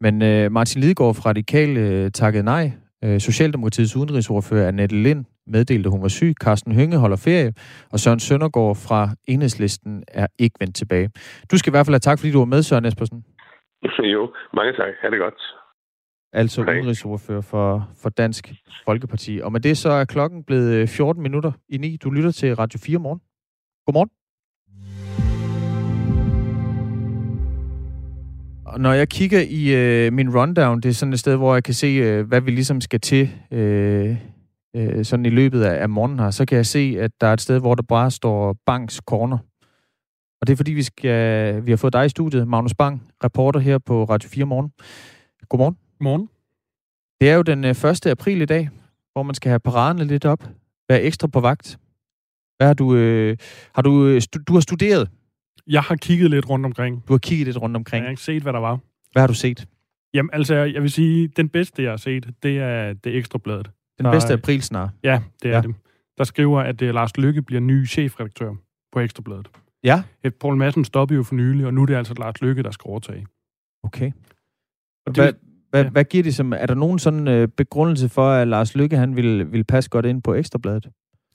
[0.00, 2.72] Men øh, Martin Lidegaard fra Radikal øh, takkede nej.
[3.04, 6.34] Øh, Socialdemokratiets udenrigsordfører Annette Lind meddelte, at hun var syg.
[6.40, 7.52] Carsten Hønge holder ferie,
[7.92, 11.10] og Søren Søndergaard fra Enhedslisten er ikke vendt tilbage.
[11.50, 13.24] Du skal i hvert fald have tak, fordi du var med, Søren Espersen.
[14.14, 14.92] Jo, mange tak.
[15.02, 15.40] Ha' det godt.
[16.32, 16.74] Altså Hej.
[16.74, 18.52] udenrigsordfører for, for Dansk
[18.84, 19.40] Folkeparti.
[19.42, 21.96] Og med det så er klokken blevet 14 minutter i 9.
[21.96, 23.20] Du lytter til Radio 4 morgen.
[23.86, 24.10] Godmorgen.
[28.72, 31.64] Og når jeg kigger i øh, min rundown, det er sådan et sted, hvor jeg
[31.64, 34.16] kan se, øh, hvad vi ligesom skal til øh,
[34.76, 37.32] øh, sådan i løbet af, af morgenen her, så kan jeg se, at der er
[37.32, 39.38] et sted, hvor der bare står Banks Corner.
[40.40, 43.60] Og det er fordi, vi, skal, vi har fået dig i studiet, Magnus Bang, reporter
[43.60, 44.72] her på Radio 4 Morgen.
[45.48, 45.76] Godmorgen.
[45.98, 46.28] Godmorgen.
[47.20, 47.84] Det er jo den 1.
[47.84, 48.68] Øh, april i dag,
[49.12, 50.48] hvor man skal have paraderne lidt op,
[50.88, 51.78] være ekstra på vagt.
[52.56, 53.36] Hvad har du, øh,
[53.74, 55.10] har du, øh, du har studeret?
[55.66, 57.02] Jeg har kigget lidt rundt omkring.
[57.08, 58.02] Du har kigget lidt rundt omkring?
[58.02, 58.78] Jeg har ikke set, hvad der var.
[59.12, 59.68] Hvad har du set?
[60.14, 63.70] Jamen, altså, jeg vil sige, den bedste, jeg har set, det er det ekstra bladet.
[63.98, 64.90] Den der, bedste april snart?
[65.04, 65.60] Ja, det er ja.
[65.60, 65.74] det.
[66.18, 68.54] Der skriver, at det Lars Lykke bliver ny chefredaktør
[68.92, 69.48] på Ekstrabladet.
[69.84, 70.02] Ja.
[70.24, 72.70] Et Poul Madsen stoppede jo for nylig, og nu er det altså Lars Lykke, der
[72.70, 73.26] skal overtage.
[73.82, 74.12] Okay.
[75.06, 75.32] Og det, hvad,
[75.70, 75.90] hvad, ja.
[75.90, 76.52] hvad giver det som?
[76.52, 80.06] Er der nogen sådan øh, begrundelse for, at Lars Lykke han vil, vil passe godt
[80.06, 80.88] ind på Ekstrabladet?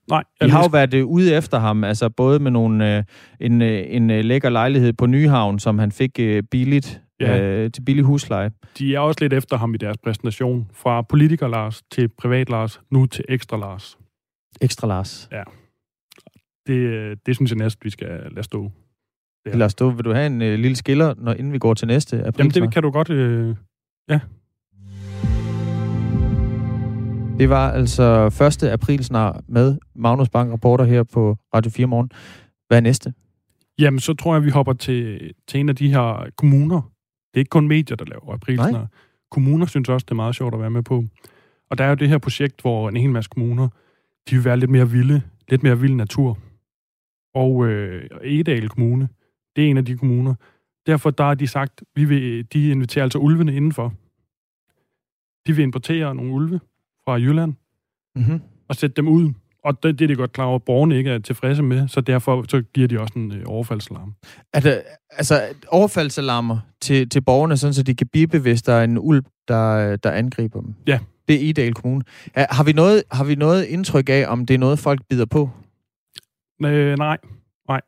[0.09, 0.23] Nej.
[0.41, 3.03] I har jo været øh, ude efter ham, altså både med nogle, øh,
[3.39, 7.41] en, øh, en øh, lækker lejlighed på Nyhavn, som han fik øh, billigt ja.
[7.41, 8.51] øh, til billig husleje.
[8.77, 10.67] De er også lidt efter ham i deres præsentation.
[10.73, 13.97] Fra politiker Lars til privat Lars, nu til ekstra Lars.
[14.61, 15.29] Ekstra Lars?
[15.31, 15.43] Ja.
[16.67, 18.71] Det, det synes jeg næsten, vi skal lade stå.
[19.45, 19.89] Det lad stå.
[19.89, 22.33] Vil du have en øh, lille skiller, når, inden vi går til næste april?
[22.37, 23.09] Jamen, det kan du godt...
[23.09, 23.55] Øh,
[24.09, 24.19] ja.
[27.39, 28.25] Det var altså
[28.63, 28.63] 1.
[28.63, 32.11] april snart med Magnus Bank, reporter her på Radio 4 Morgen.
[32.67, 33.13] Hvad er næste?
[33.79, 36.81] Jamen, så tror jeg, vi hopper til, til en af de her kommuner.
[37.33, 38.87] Det er ikke kun medier, der laver aprilsnare.
[39.31, 41.03] Kommuner synes også, det er meget sjovt at være med på.
[41.69, 43.67] Og der er jo det her projekt, hvor en hel masse kommuner,
[44.29, 46.37] de vil være lidt mere vilde, lidt mere vild natur.
[47.33, 49.09] Og øh, Egedal Kommune,
[49.55, 50.33] det er en af de kommuner.
[50.87, 53.93] Derfor der har de sagt, vi vil, de inviterer altså ulvene indenfor.
[55.47, 56.59] De vil importere nogle ulve
[57.05, 57.53] fra Jylland
[58.15, 58.41] mm-hmm.
[58.69, 59.33] og sætte dem ud.
[59.63, 62.01] Og det, det er de godt klar over, at borgerne ikke er tilfredse med, så
[62.01, 64.15] derfor så giver de også en øh, overfaldsalarm.
[64.53, 64.81] Er det,
[65.11, 69.23] altså overfaldsalarmer til, til borgerne, sådan så de kan blive bevidst, der er en ulv,
[69.47, 70.73] der, der angriber dem?
[70.87, 70.99] Ja.
[71.27, 72.03] Det er Idal Kommune.
[72.35, 75.49] Har vi, noget, har vi noget indtryk af, om det er noget, folk bider på?
[76.65, 77.17] Øh, nej,
[77.69, 77.81] nej.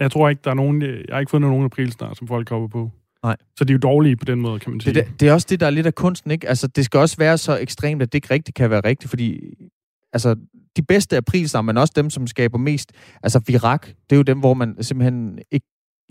[0.00, 0.82] Jeg tror ikke, der er nogen...
[0.82, 2.90] Jeg har ikke fundet nogen aprilsnar, som folk hopper på.
[3.24, 3.36] Nej.
[3.58, 4.94] Så de er jo dårlige på den måde, kan man sige.
[4.94, 6.48] Det, det er også det, der er lidt af kunsten, ikke?
[6.48, 9.54] Altså, det skal også være så ekstremt, at det ikke rigtigt kan være rigtigt, fordi
[10.12, 10.36] altså,
[10.76, 14.38] de bedste aprilsnar, men også dem, som skaber mest, altså virak, det er jo dem,
[14.38, 15.66] hvor man simpelthen ikke,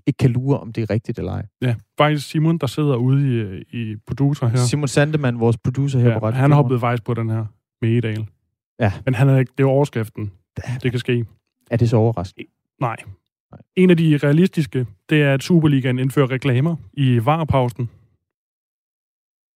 [0.08, 1.46] ikke kan lure, om det er rigtigt eller ej.
[1.62, 4.58] Ja, faktisk Simon, der sidder ude i, i producer her.
[4.58, 7.46] Simon Sandemann, vores producer her ja, på Radio Han hoppede faktisk på den her
[7.82, 8.26] med Edal.
[8.80, 8.94] Ja.
[9.06, 10.32] Men han er ikke, det er overskriften.
[10.84, 11.26] Det kan ske.
[11.72, 12.50] Er det så overraskende?
[12.82, 12.96] Nej.
[13.54, 13.62] Nej.
[13.76, 17.90] En af de realistiske, det er, at Superligaen indfører reklamer i varepausen.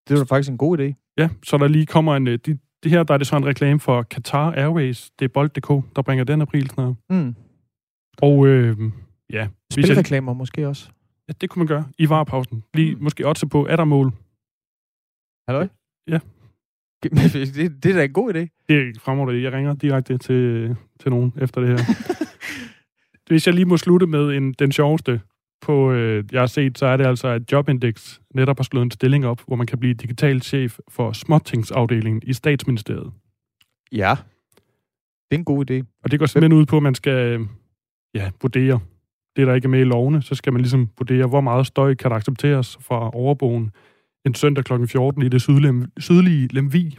[0.07, 1.13] Det er da faktisk en god idé.
[1.17, 2.25] Ja, så der lige kommer en...
[2.25, 5.11] De, det her, der er det så en reklame for Qatar Airways.
[5.19, 6.95] Det er Bold.dk, der bringer den april snart.
[7.09, 7.35] Mm.
[8.21, 8.77] Og øh,
[9.29, 9.47] ja...
[9.71, 10.89] Spilreklamer jeg, måske også.
[11.27, 12.63] Ja, det kunne man gøre i varepausen.
[12.73, 13.03] Lige mm.
[13.03, 14.11] måske også på, er der mål?
[15.47, 15.67] Hallo?
[16.07, 16.19] Ja.
[17.03, 18.65] Det, det er da en god idé.
[18.69, 19.43] Det er fremragende.
[19.43, 21.85] Jeg ringer direkte til, til nogen efter det her.
[23.27, 25.21] Hvis jeg lige må slutte med en, den sjoveste
[25.61, 28.91] på, øh, jeg har set, så er det altså, at Jobindex netop har slået en
[28.91, 33.13] stilling op, hvor man kan blive digital chef for småtingsafdelingen i statsministeriet.
[33.91, 34.15] Ja,
[35.29, 35.99] det er en god idé.
[36.03, 37.47] Og det går simpelthen ud på, at man skal
[38.13, 38.79] ja, vurdere
[39.35, 40.21] det, der ikke er med i lovene.
[40.21, 43.71] Så skal man ligesom vurdere, hvor meget støj kan der accepteres fra overboen
[44.25, 44.85] en søndag kl.
[44.85, 46.97] 14 i det sydlige, sydlige Lemvi.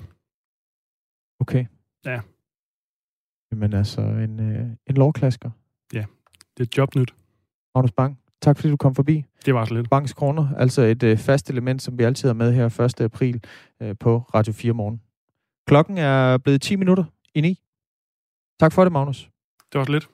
[1.41, 1.65] Okay.
[2.05, 2.21] Ja,
[3.53, 5.51] Jamen altså, en, øh, en lovklasker.
[5.95, 6.05] Ja,
[6.59, 7.15] det er jobnyt.
[7.75, 9.25] Magnus Bang, tak fordi du kom forbi.
[9.47, 9.91] Det var så lidt.
[9.91, 13.01] Banks Corner, altså et øh, fast element, som vi altid har med her 1.
[13.01, 13.45] april
[13.83, 15.01] øh, på Radio 4 morgen.
[15.67, 17.05] Klokken er blevet 10 minutter
[17.35, 17.59] i 9.
[18.61, 19.31] Tak for det, Magnus.
[19.73, 20.09] Det var så lidt.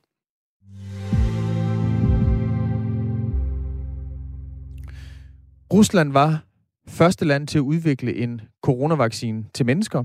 [5.72, 6.44] Rusland var
[6.88, 10.04] første land til at udvikle en coronavaccine til mennesker,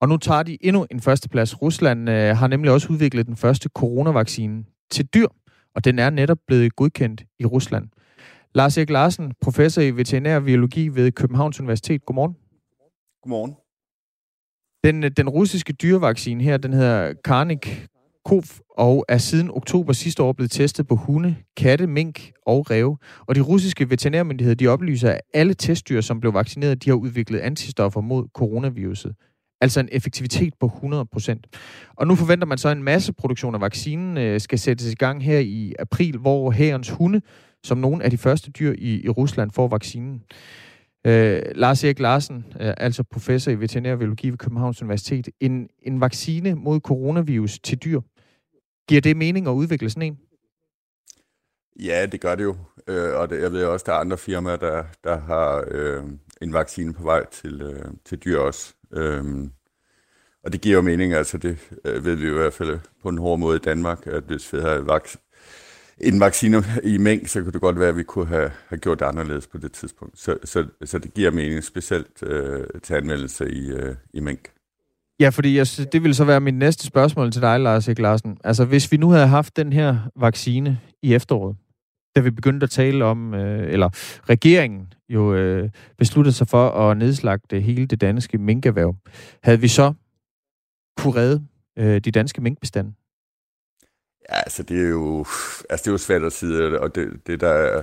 [0.00, 1.62] og nu tager de endnu en førsteplads.
[1.62, 5.26] Rusland øh, har nemlig også udviklet den første coronavaccine til dyr,
[5.74, 7.88] og den er netop blevet godkendt i Rusland.
[8.54, 12.04] Lars Erik Larsen, professor i veterinærbiologi ved Københavns Universitet.
[12.06, 12.36] Godmorgen.
[13.22, 13.54] Godmorgen.
[14.84, 17.86] Den, den russiske dyrevaccine her, den hedder Karnik
[18.24, 22.98] Kov, og er siden oktober sidste år blevet testet på hunde, katte, mink og ræve.
[23.26, 27.38] Og de russiske veterinærmyndigheder, de oplyser, at alle testdyr, som blev vaccineret, de har udviklet
[27.38, 29.14] antistoffer mod coronaviruset.
[29.60, 31.94] Altså en effektivitet på 100%.
[31.96, 35.24] Og nu forventer man så en masse produktion af vaccinen øh, skal sættes i gang
[35.24, 37.22] her i april, hvor hærens hunde,
[37.64, 40.22] som nogle af de første dyr i, i Rusland, får vaccinen.
[41.06, 45.28] Øh, Lars Erik Larsen, øh, altså professor i veterinærbiologi ved Københavns Universitet.
[45.40, 48.00] En, en vaccine mod coronavirus til dyr,
[48.88, 50.18] giver det mening at udvikle sådan en?
[51.80, 52.56] Ja, det gør det jo.
[52.86, 56.02] Øh, og det, jeg ved også, der er andre firmaer, der, der har øh,
[56.42, 58.74] en vaccine på vej til, øh, til dyr også.
[58.92, 59.50] Øhm,
[60.44, 63.08] og det giver jo mening, altså det øh, ved vi jo i hvert fald på
[63.08, 65.18] en hård måde i Danmark, at hvis vi havde vaks
[66.00, 69.00] en vaccine i mængde, så kunne det godt være, at vi kunne have, have gjort
[69.00, 70.18] det anderledes på det tidspunkt.
[70.18, 74.50] Så, så, så det giver mening specielt øh, til anvendelse i, øh, i mængde.
[75.20, 78.38] Ja, fordi jeg, det vil så være mit næste spørgsmål til dig, Lars Erik Larsen.
[78.44, 81.56] Altså, hvis vi nu havde haft den her vaccine i efteråret,
[82.16, 83.90] da vi begyndte at tale om, øh, eller
[84.22, 88.96] regeringen jo øh, besluttede sig for at nedslagte hele det danske minkerhverv,
[89.42, 89.92] havde vi så
[90.96, 91.46] kunne redde
[91.78, 92.92] øh, de danske minkbestande?
[94.30, 95.18] Ja, altså det er jo,
[95.70, 97.82] altså det er jo svært at sige, og det, det der er,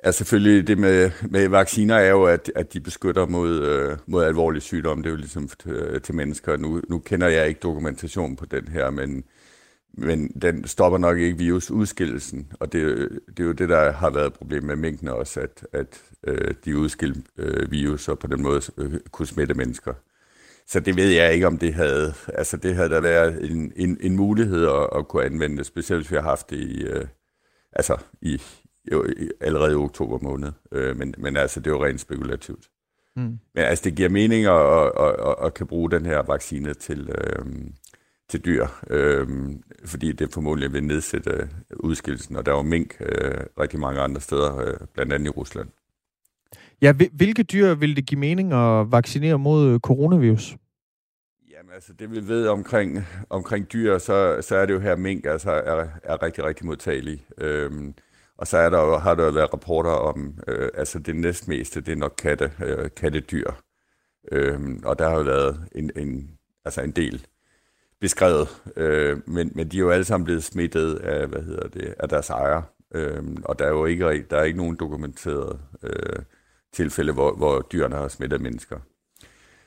[0.00, 4.24] er selvfølgelig det med, med vacciner er jo, at, at de beskytter mod, øh, mod
[4.24, 5.02] alvorlige sygdomme.
[5.02, 6.56] Det er jo ligesom til, til mennesker.
[6.56, 9.24] Nu, nu kender jeg ikke dokumentationen på den her, men,
[9.94, 12.52] men den stopper nok ikke virusudskillelsen.
[12.60, 15.66] Og det, det er jo det, der har været et problem med mængden også, at,
[15.72, 19.92] at øh, de udskiller øh, virus og på den måde øh, kunne smitte mennesker.
[20.66, 23.98] Så det ved jeg ikke, om det havde, altså det havde der været en, en,
[24.00, 27.04] en mulighed at, at kunne anvende det, specielt hvis vi har haft det i, øh,
[27.72, 28.42] altså i,
[28.92, 29.06] jo,
[29.40, 30.52] allerede i oktober måned.
[30.72, 32.68] Øh, men, men altså, det er jo rent spekulativt.
[33.16, 33.38] Mm.
[33.54, 37.10] Men altså, det giver mening at, at, at, at kan bruge den her vaccine til,
[37.10, 37.46] øh,
[38.32, 39.28] til dyr, øh,
[39.84, 44.20] fordi det formodentlig vil nedsætte udskillelsen, og der er jo mink øh, rigtig mange andre
[44.20, 45.68] steder, øh, blandt andet i Rusland.
[46.82, 50.56] Ja, hvilke dyr vil det give mening at vaccinere mod coronavirus?
[51.50, 55.26] Jamen altså, det vi ved omkring, omkring dyr, så, så er det jo her, mink
[55.26, 57.24] altså er, er rigtig, rigtig modtagelig.
[57.38, 57.94] Øhm,
[58.36, 61.92] og så er der, har der jo været rapporter om, øh, altså det næstmeste, det
[61.92, 63.50] er nok katte, øh, kattedyr.
[64.32, 66.30] Øhm, og der har jo været en, en,
[66.64, 67.26] altså en del
[68.02, 71.94] beskrevet, øh, men, men de er jo alle sammen blevet smittet af, hvad hedder det,
[71.98, 72.62] af deres ejer.
[72.94, 76.22] Øh, og der er jo ikke, der er ikke nogen dokumenteret øh,
[76.72, 78.78] tilfælde, hvor, hvor dyrene har smittet mennesker.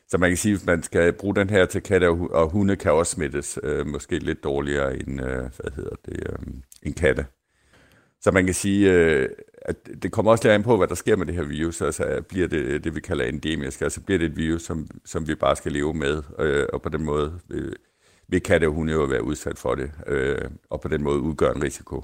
[0.08, 2.92] Så man kan sige, at man skal bruge den her til katte, og hunde kan
[2.92, 7.26] også smittes, øh, måske lidt dårligere end, øh, hvad hedder det, øh, en katte.
[8.22, 9.30] Så man kan sige, øh,
[9.62, 11.82] at det kommer også lidt an på, hvad der sker med det her virus.
[11.82, 13.82] Altså bliver det det, vi kalder endemisk.
[13.82, 16.90] Altså bliver det et virus, som, som vi bare skal leve med, øh, og på
[16.90, 17.74] den måde Øh,
[18.28, 20.38] vil katte og hunde jo være udsat for det, øh,
[20.70, 22.04] og på den måde udgøre en risiko.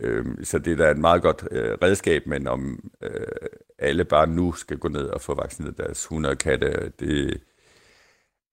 [0.00, 3.10] Øh, så det er da et meget godt øh, redskab, men om øh,
[3.78, 7.40] alle bare nu skal gå ned og få vaccineret deres hunde og katte, det,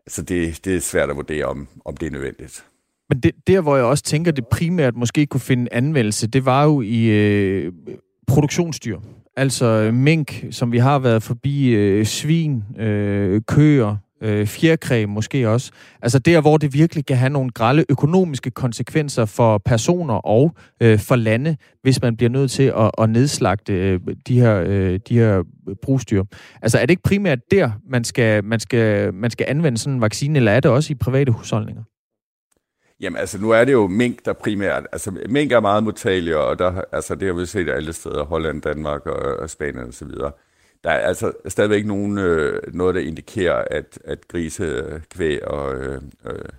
[0.07, 2.65] så det, det er svært at vurdere, om, om det er nødvendigt.
[3.09, 6.63] Men det, der, hvor jeg også tænker, det primært måske kunne finde anvendelse, det var
[6.63, 7.73] jo i øh,
[8.27, 8.99] produktionsdyr.
[9.35, 15.49] Altså øh, mink, som vi har været forbi, øh, svin, øh, køer, øh, fjerkræ måske
[15.49, 15.71] også.
[16.01, 20.99] Altså der, hvor det virkelig kan have nogle grælde økonomiske konsekvenser for personer og øh,
[20.99, 25.19] for lande, hvis man bliver nødt til at, at nedslagte øh, de her, øh, de
[25.19, 25.43] her
[25.81, 26.23] brugstyr.
[26.61, 30.01] Altså er det ikke primært der, man skal, man skal, man skal anvende sådan en
[30.01, 31.83] vaccine, eller er det også i private husholdninger?
[33.01, 34.87] Jamen altså, nu er det jo mink, der primært...
[34.91, 38.61] Altså, mink er meget modtagelige, og der, altså, det har vi set alle steder, Holland,
[38.61, 40.07] Danmark og, og Spanien osv.
[40.83, 45.75] Der er altså stadigvæk nogen, øh, noget, der indikerer, at, at grise, øh, kvæg og,
[45.75, 46.49] øh, øh,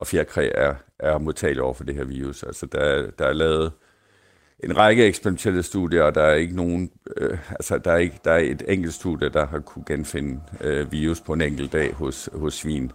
[0.00, 2.42] og fjerkræ er, er modtagelige over for det her virus.
[2.42, 3.72] Altså, der, der er lavet
[4.64, 8.32] en række eksperimentelle studier, og der er ikke nogen, øh, altså der er, ikke, der
[8.32, 12.28] er et enkelt studie, der har kunne genfinde øh, virus på en enkelt dag hos,
[12.34, 12.92] hos svin.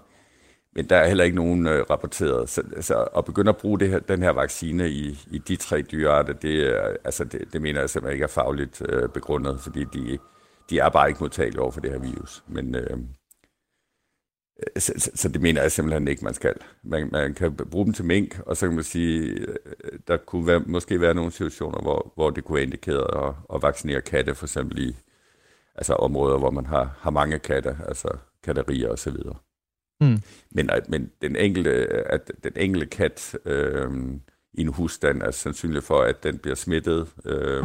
[0.75, 2.49] men der er heller ikke nogen øh, rapporteret.
[2.49, 5.81] Så, altså, at begynde at bruge det her, den her vaccine i, i de tre
[5.81, 10.17] dyrearter, det, altså det, det mener jeg simpelthen ikke er fagligt øh, begrundet, fordi de,
[10.73, 12.43] de er bare ikke modtagelige over for det her virus.
[12.47, 12.97] Men, øh,
[14.77, 16.53] så, så, så det mener jeg simpelthen ikke, man skal.
[16.83, 20.47] Man, man kan bruge dem til mink, og så kan man sige, øh, der kunne
[20.47, 24.35] være, måske være nogle situationer, hvor, hvor det kunne være indikeret at, at vaccinere katte,
[24.35, 24.95] for eksempel i
[25.75, 29.35] altså områder, hvor man har, har mange katte, altså katterier og så videre.
[30.01, 30.17] Mm.
[30.51, 33.91] Men, men den enkelte, at den enkelte kat øh,
[34.53, 37.63] i en husstand er sandsynlig for, at den bliver smittet, øh,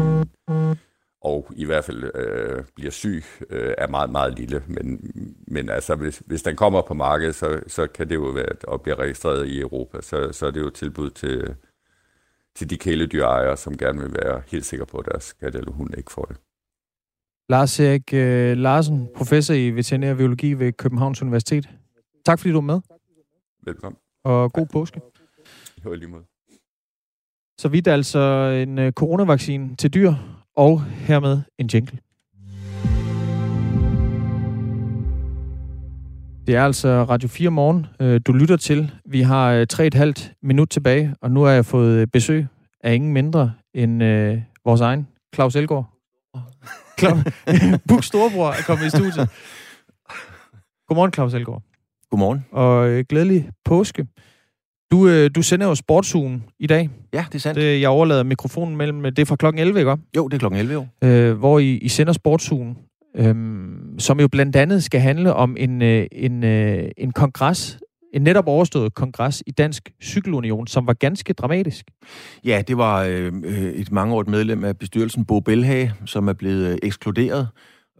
[1.20, 4.62] og i hvert fald øh, bliver syg, øh, er meget, meget lille.
[4.66, 5.12] Men,
[5.46, 8.82] men altså, hvis, hvis den kommer på markedet, så, så kan det jo være at
[8.82, 10.00] blive registreret i Europa.
[10.00, 11.54] Så, så er det jo tilbud til,
[12.54, 15.98] til de kæledyrejere, som gerne vil være helt sikre på, at deres kat eller hund
[15.98, 16.36] ikke får det.
[17.48, 21.68] Lars Erik øh, Larsen, professor i veterinær biologi ved Københavns Universitet.
[22.24, 22.80] Tak fordi du var med.
[23.62, 23.98] Velkommen.
[24.24, 25.00] Og god påske.
[25.84, 26.24] Jo, lige måde.
[27.58, 28.18] Så vidt altså
[28.66, 30.12] en øh, coronavaccine til dyr,
[30.58, 31.98] og hermed en jingle.
[36.46, 38.92] Det er altså Radio 4 morgen, øh, du lytter til.
[39.04, 42.46] Vi har øh, tre et halvt minut tilbage, og nu har jeg fået besøg
[42.80, 45.56] af ingen mindre end øh, vores egen Claus.
[46.98, 47.24] Claus,
[47.88, 49.28] Buk Storbror er kommet i studiet.
[50.88, 51.62] Godmorgen, Claus Elgaard.
[52.10, 52.44] Godmorgen.
[52.52, 54.06] Og øh, glædelig påske.
[54.90, 56.90] Du, øh, du sender jo Sportsugen i dag.
[57.12, 57.60] Ja, det er sandt.
[57.60, 59.02] Det, jeg overlader mikrofonen mellem...
[59.02, 59.96] Det er fra klokken 11, ikke?
[60.16, 61.08] Jo, det er klokken 11, jo.
[61.08, 62.78] Øh, hvor I, I sender Sportsugen,
[63.16, 63.34] øh,
[63.98, 67.78] som jo blandt andet skal handle om en, øh, en, øh, en kongres,
[68.14, 71.86] en netop overstået kongres i Dansk Cykelunion, som var ganske dramatisk.
[72.44, 76.78] Ja, det var øh, et mangeårigt medlem af bestyrelsen, Bo Belhage, som er blevet øh,
[76.82, 77.48] ekskluderet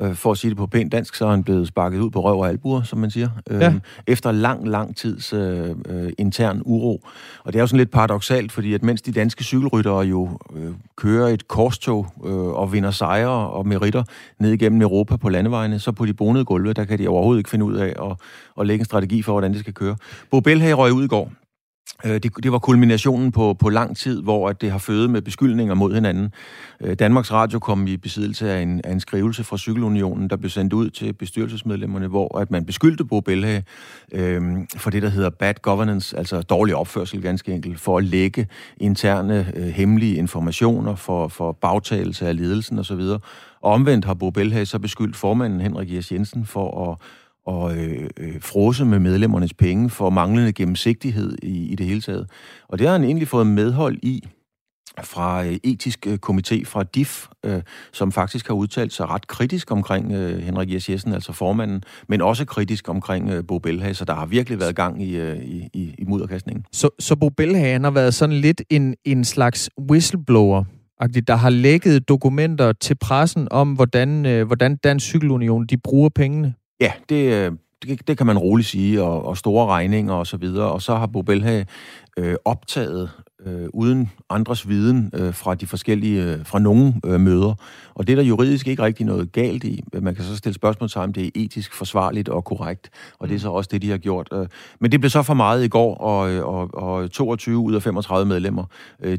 [0.01, 2.21] Øh, for at sige det på pænt dansk, så er han blevet sparket ud på
[2.21, 3.29] røv og albuer, som man siger.
[3.51, 3.75] Øh, ja.
[4.07, 7.05] Efter lang, lang tids øh, øh, intern uro.
[7.45, 10.73] Og det er jo sådan lidt paradoxalt, fordi at mens de danske cykelryttere jo øh,
[10.97, 14.03] kører et korstog øh, og vinder sejre og meritter
[14.39, 17.51] ned igennem Europa på landevejene, så på de bonede gulve, der kan de overhovedet ikke
[17.51, 18.17] finde ud af at,
[18.61, 19.97] at lægge en strategi for, hvordan det skal køre.
[20.31, 21.33] Bo Belhage røg ud i går.
[22.05, 25.23] Øh, det, det var kulminationen på, på lang tid, hvor at det har fødet med
[25.23, 26.33] beskyldninger mod hinanden.
[26.81, 30.51] Øh, Danmarks Radio kom i besiddelse af en, af en skrivelse fra Cykelunionen, der blev
[30.51, 33.65] sendt ud til bestyrelsesmedlemmerne, hvor at man beskyldte Bo Belhage
[34.13, 34.43] øh,
[34.77, 39.53] for det, der hedder bad governance, altså dårlig opførsel ganske enkelt, for at lægge interne
[39.57, 43.01] øh, hemmelige informationer, for, for bagtagelse af ledelsen osv.
[43.61, 46.99] Og omvendt har Bo Belhage så beskyldt formanden Henrik Jens Jensen for at
[47.49, 52.31] og øh, øh, frose med medlemmernes penge for manglende gennemsigtighed i, i det hele taget.
[52.69, 54.29] Og det har han egentlig fået medhold i
[55.05, 59.71] fra øh, etisk øh, komité fra DIF, øh, som faktisk har udtalt sig ret kritisk
[59.71, 64.05] omkring øh, Henrik Jes Jessen, altså formanden, men også kritisk omkring øh, Bo Belhage, så
[64.05, 66.65] der har virkelig været gang i, øh, i, i, i mudderkastningen.
[66.73, 70.65] Så, så Bo Belhage, han har været sådan lidt en, en slags whistleblower,
[71.29, 76.55] der har lækket dokumenter til pressen om, hvordan, øh, hvordan Dansk Cykelunion de bruger pengene
[76.81, 77.53] Ja, det, øh,
[77.83, 80.73] det, det kan man roligt sige, og, og store regninger og så videre.
[80.73, 81.65] Og så har Bobelha
[82.19, 83.11] øh, optaget
[83.47, 87.55] øh, uden andres viden øh, fra de forskellige, øh, fra nogle øh, møder.
[87.95, 89.83] Og det er der juridisk ikke rigtig noget galt i.
[90.03, 93.35] Man kan så stille spørgsmål til, om det er etisk forsvarligt og korrekt, og det
[93.35, 94.29] er så også det, de har gjort.
[94.33, 94.47] Øh.
[94.81, 97.83] Men det blev så for meget i går, og, øh, og, og 22 ud af
[97.83, 98.65] 35 medlemmer,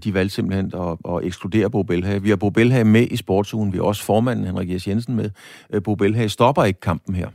[0.04, 2.24] de valgte simpelthen at, at ekskludere Bo Belhage.
[2.24, 5.30] Vi har Bo Belhage med i sportsugen, vi har også formanden Henrik Jes Jensen med.
[5.84, 7.28] Bo Belhage stopper ikke kampen her.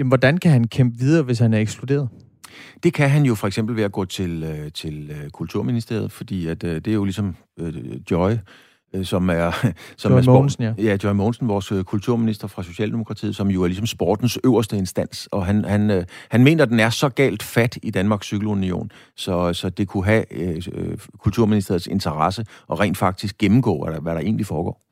[0.00, 2.08] Jamen, hvordan kan han kæmpe videre, hvis han er ekskluderet?
[2.82, 6.46] Det kan han jo for eksempel ved at gå til, øh, til øh, Kulturministeriet, fordi
[6.46, 7.74] at, øh, det er jo ligesom øh,
[8.10, 8.32] Joy,
[9.02, 9.72] som er...
[9.96, 10.74] Som Joy er Mogensen, ja.
[10.78, 15.46] Ja, Joy Mogensen, vores kulturminister fra Socialdemokratiet, som jo er ligesom sportens øverste instans, og
[15.46, 19.70] han, han, han mener, at den er så galt fat i Danmarks Cykelunion, så, så
[19.70, 24.20] det kunne have øh, øh, Kulturministeriets interesse og rent faktisk gennemgå, hvad der, hvad der
[24.20, 24.82] egentlig foregår.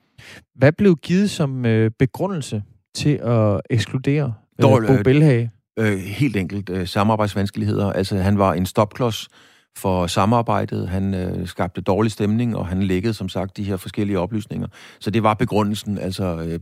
[0.55, 2.63] Hvad blev givet som øh, begrundelse
[2.95, 5.51] til at ekskludere Dårlig, Bo Belhage?
[5.79, 7.93] Øh, helt enkelt øh, samarbejdsvanskeligheder.
[7.93, 9.29] Altså, han var en stopklods
[9.77, 10.89] for samarbejdet.
[10.89, 14.67] Han øh, skabte dårlig stemning, og han lækkede, som sagt, de her forskellige oplysninger.
[15.01, 16.61] Så det var begrundelsen, altså øh,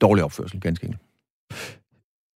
[0.00, 1.02] dårlig opførsel, ganske enkelt.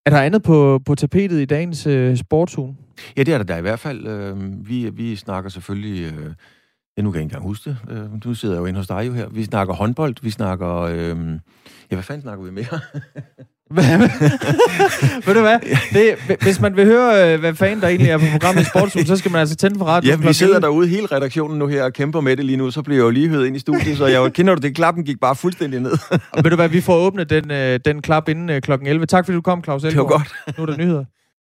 [0.06, 2.76] Er der andet på, på tapetet i dagens øh, sportsuge?
[3.16, 4.06] Ja, det er der da i hvert fald.
[4.06, 6.12] Øh, vi, vi snakker selvfølgelig...
[6.12, 6.34] Øh,
[6.96, 7.78] ja, nu kan jeg ikke engang huske det.
[7.90, 9.28] Øh, du sidder jo inde hos dig jo her.
[9.28, 10.80] Vi snakker håndbold, vi snakker...
[10.80, 10.96] Øh,
[11.90, 12.80] ja, hvad fanden snakker vi mere?
[15.26, 15.58] Ved du hvad?
[15.92, 19.06] Det, hvis man vil høre, øh, hvad fanden der egentlig er på programmet i Sportsugen,
[19.06, 20.10] så skal man altså tænde for radio.
[20.10, 22.82] Ja, vi sidder derude, hele redaktionen nu her, og kæmper med det lige nu, så
[22.82, 25.20] bliver jeg jo lige hørt ind i studiet, så jeg kender du det, klappen gik
[25.20, 25.92] bare fuldstændig ned.
[26.32, 29.06] og ved du hvad, vi får åbnet den, øh, den klap inden øh, klokken 11.
[29.06, 30.06] Tak fordi du kom, Claus Elgaard.
[30.06, 30.58] Det var godt.
[30.58, 31.04] Nu er der nyheder.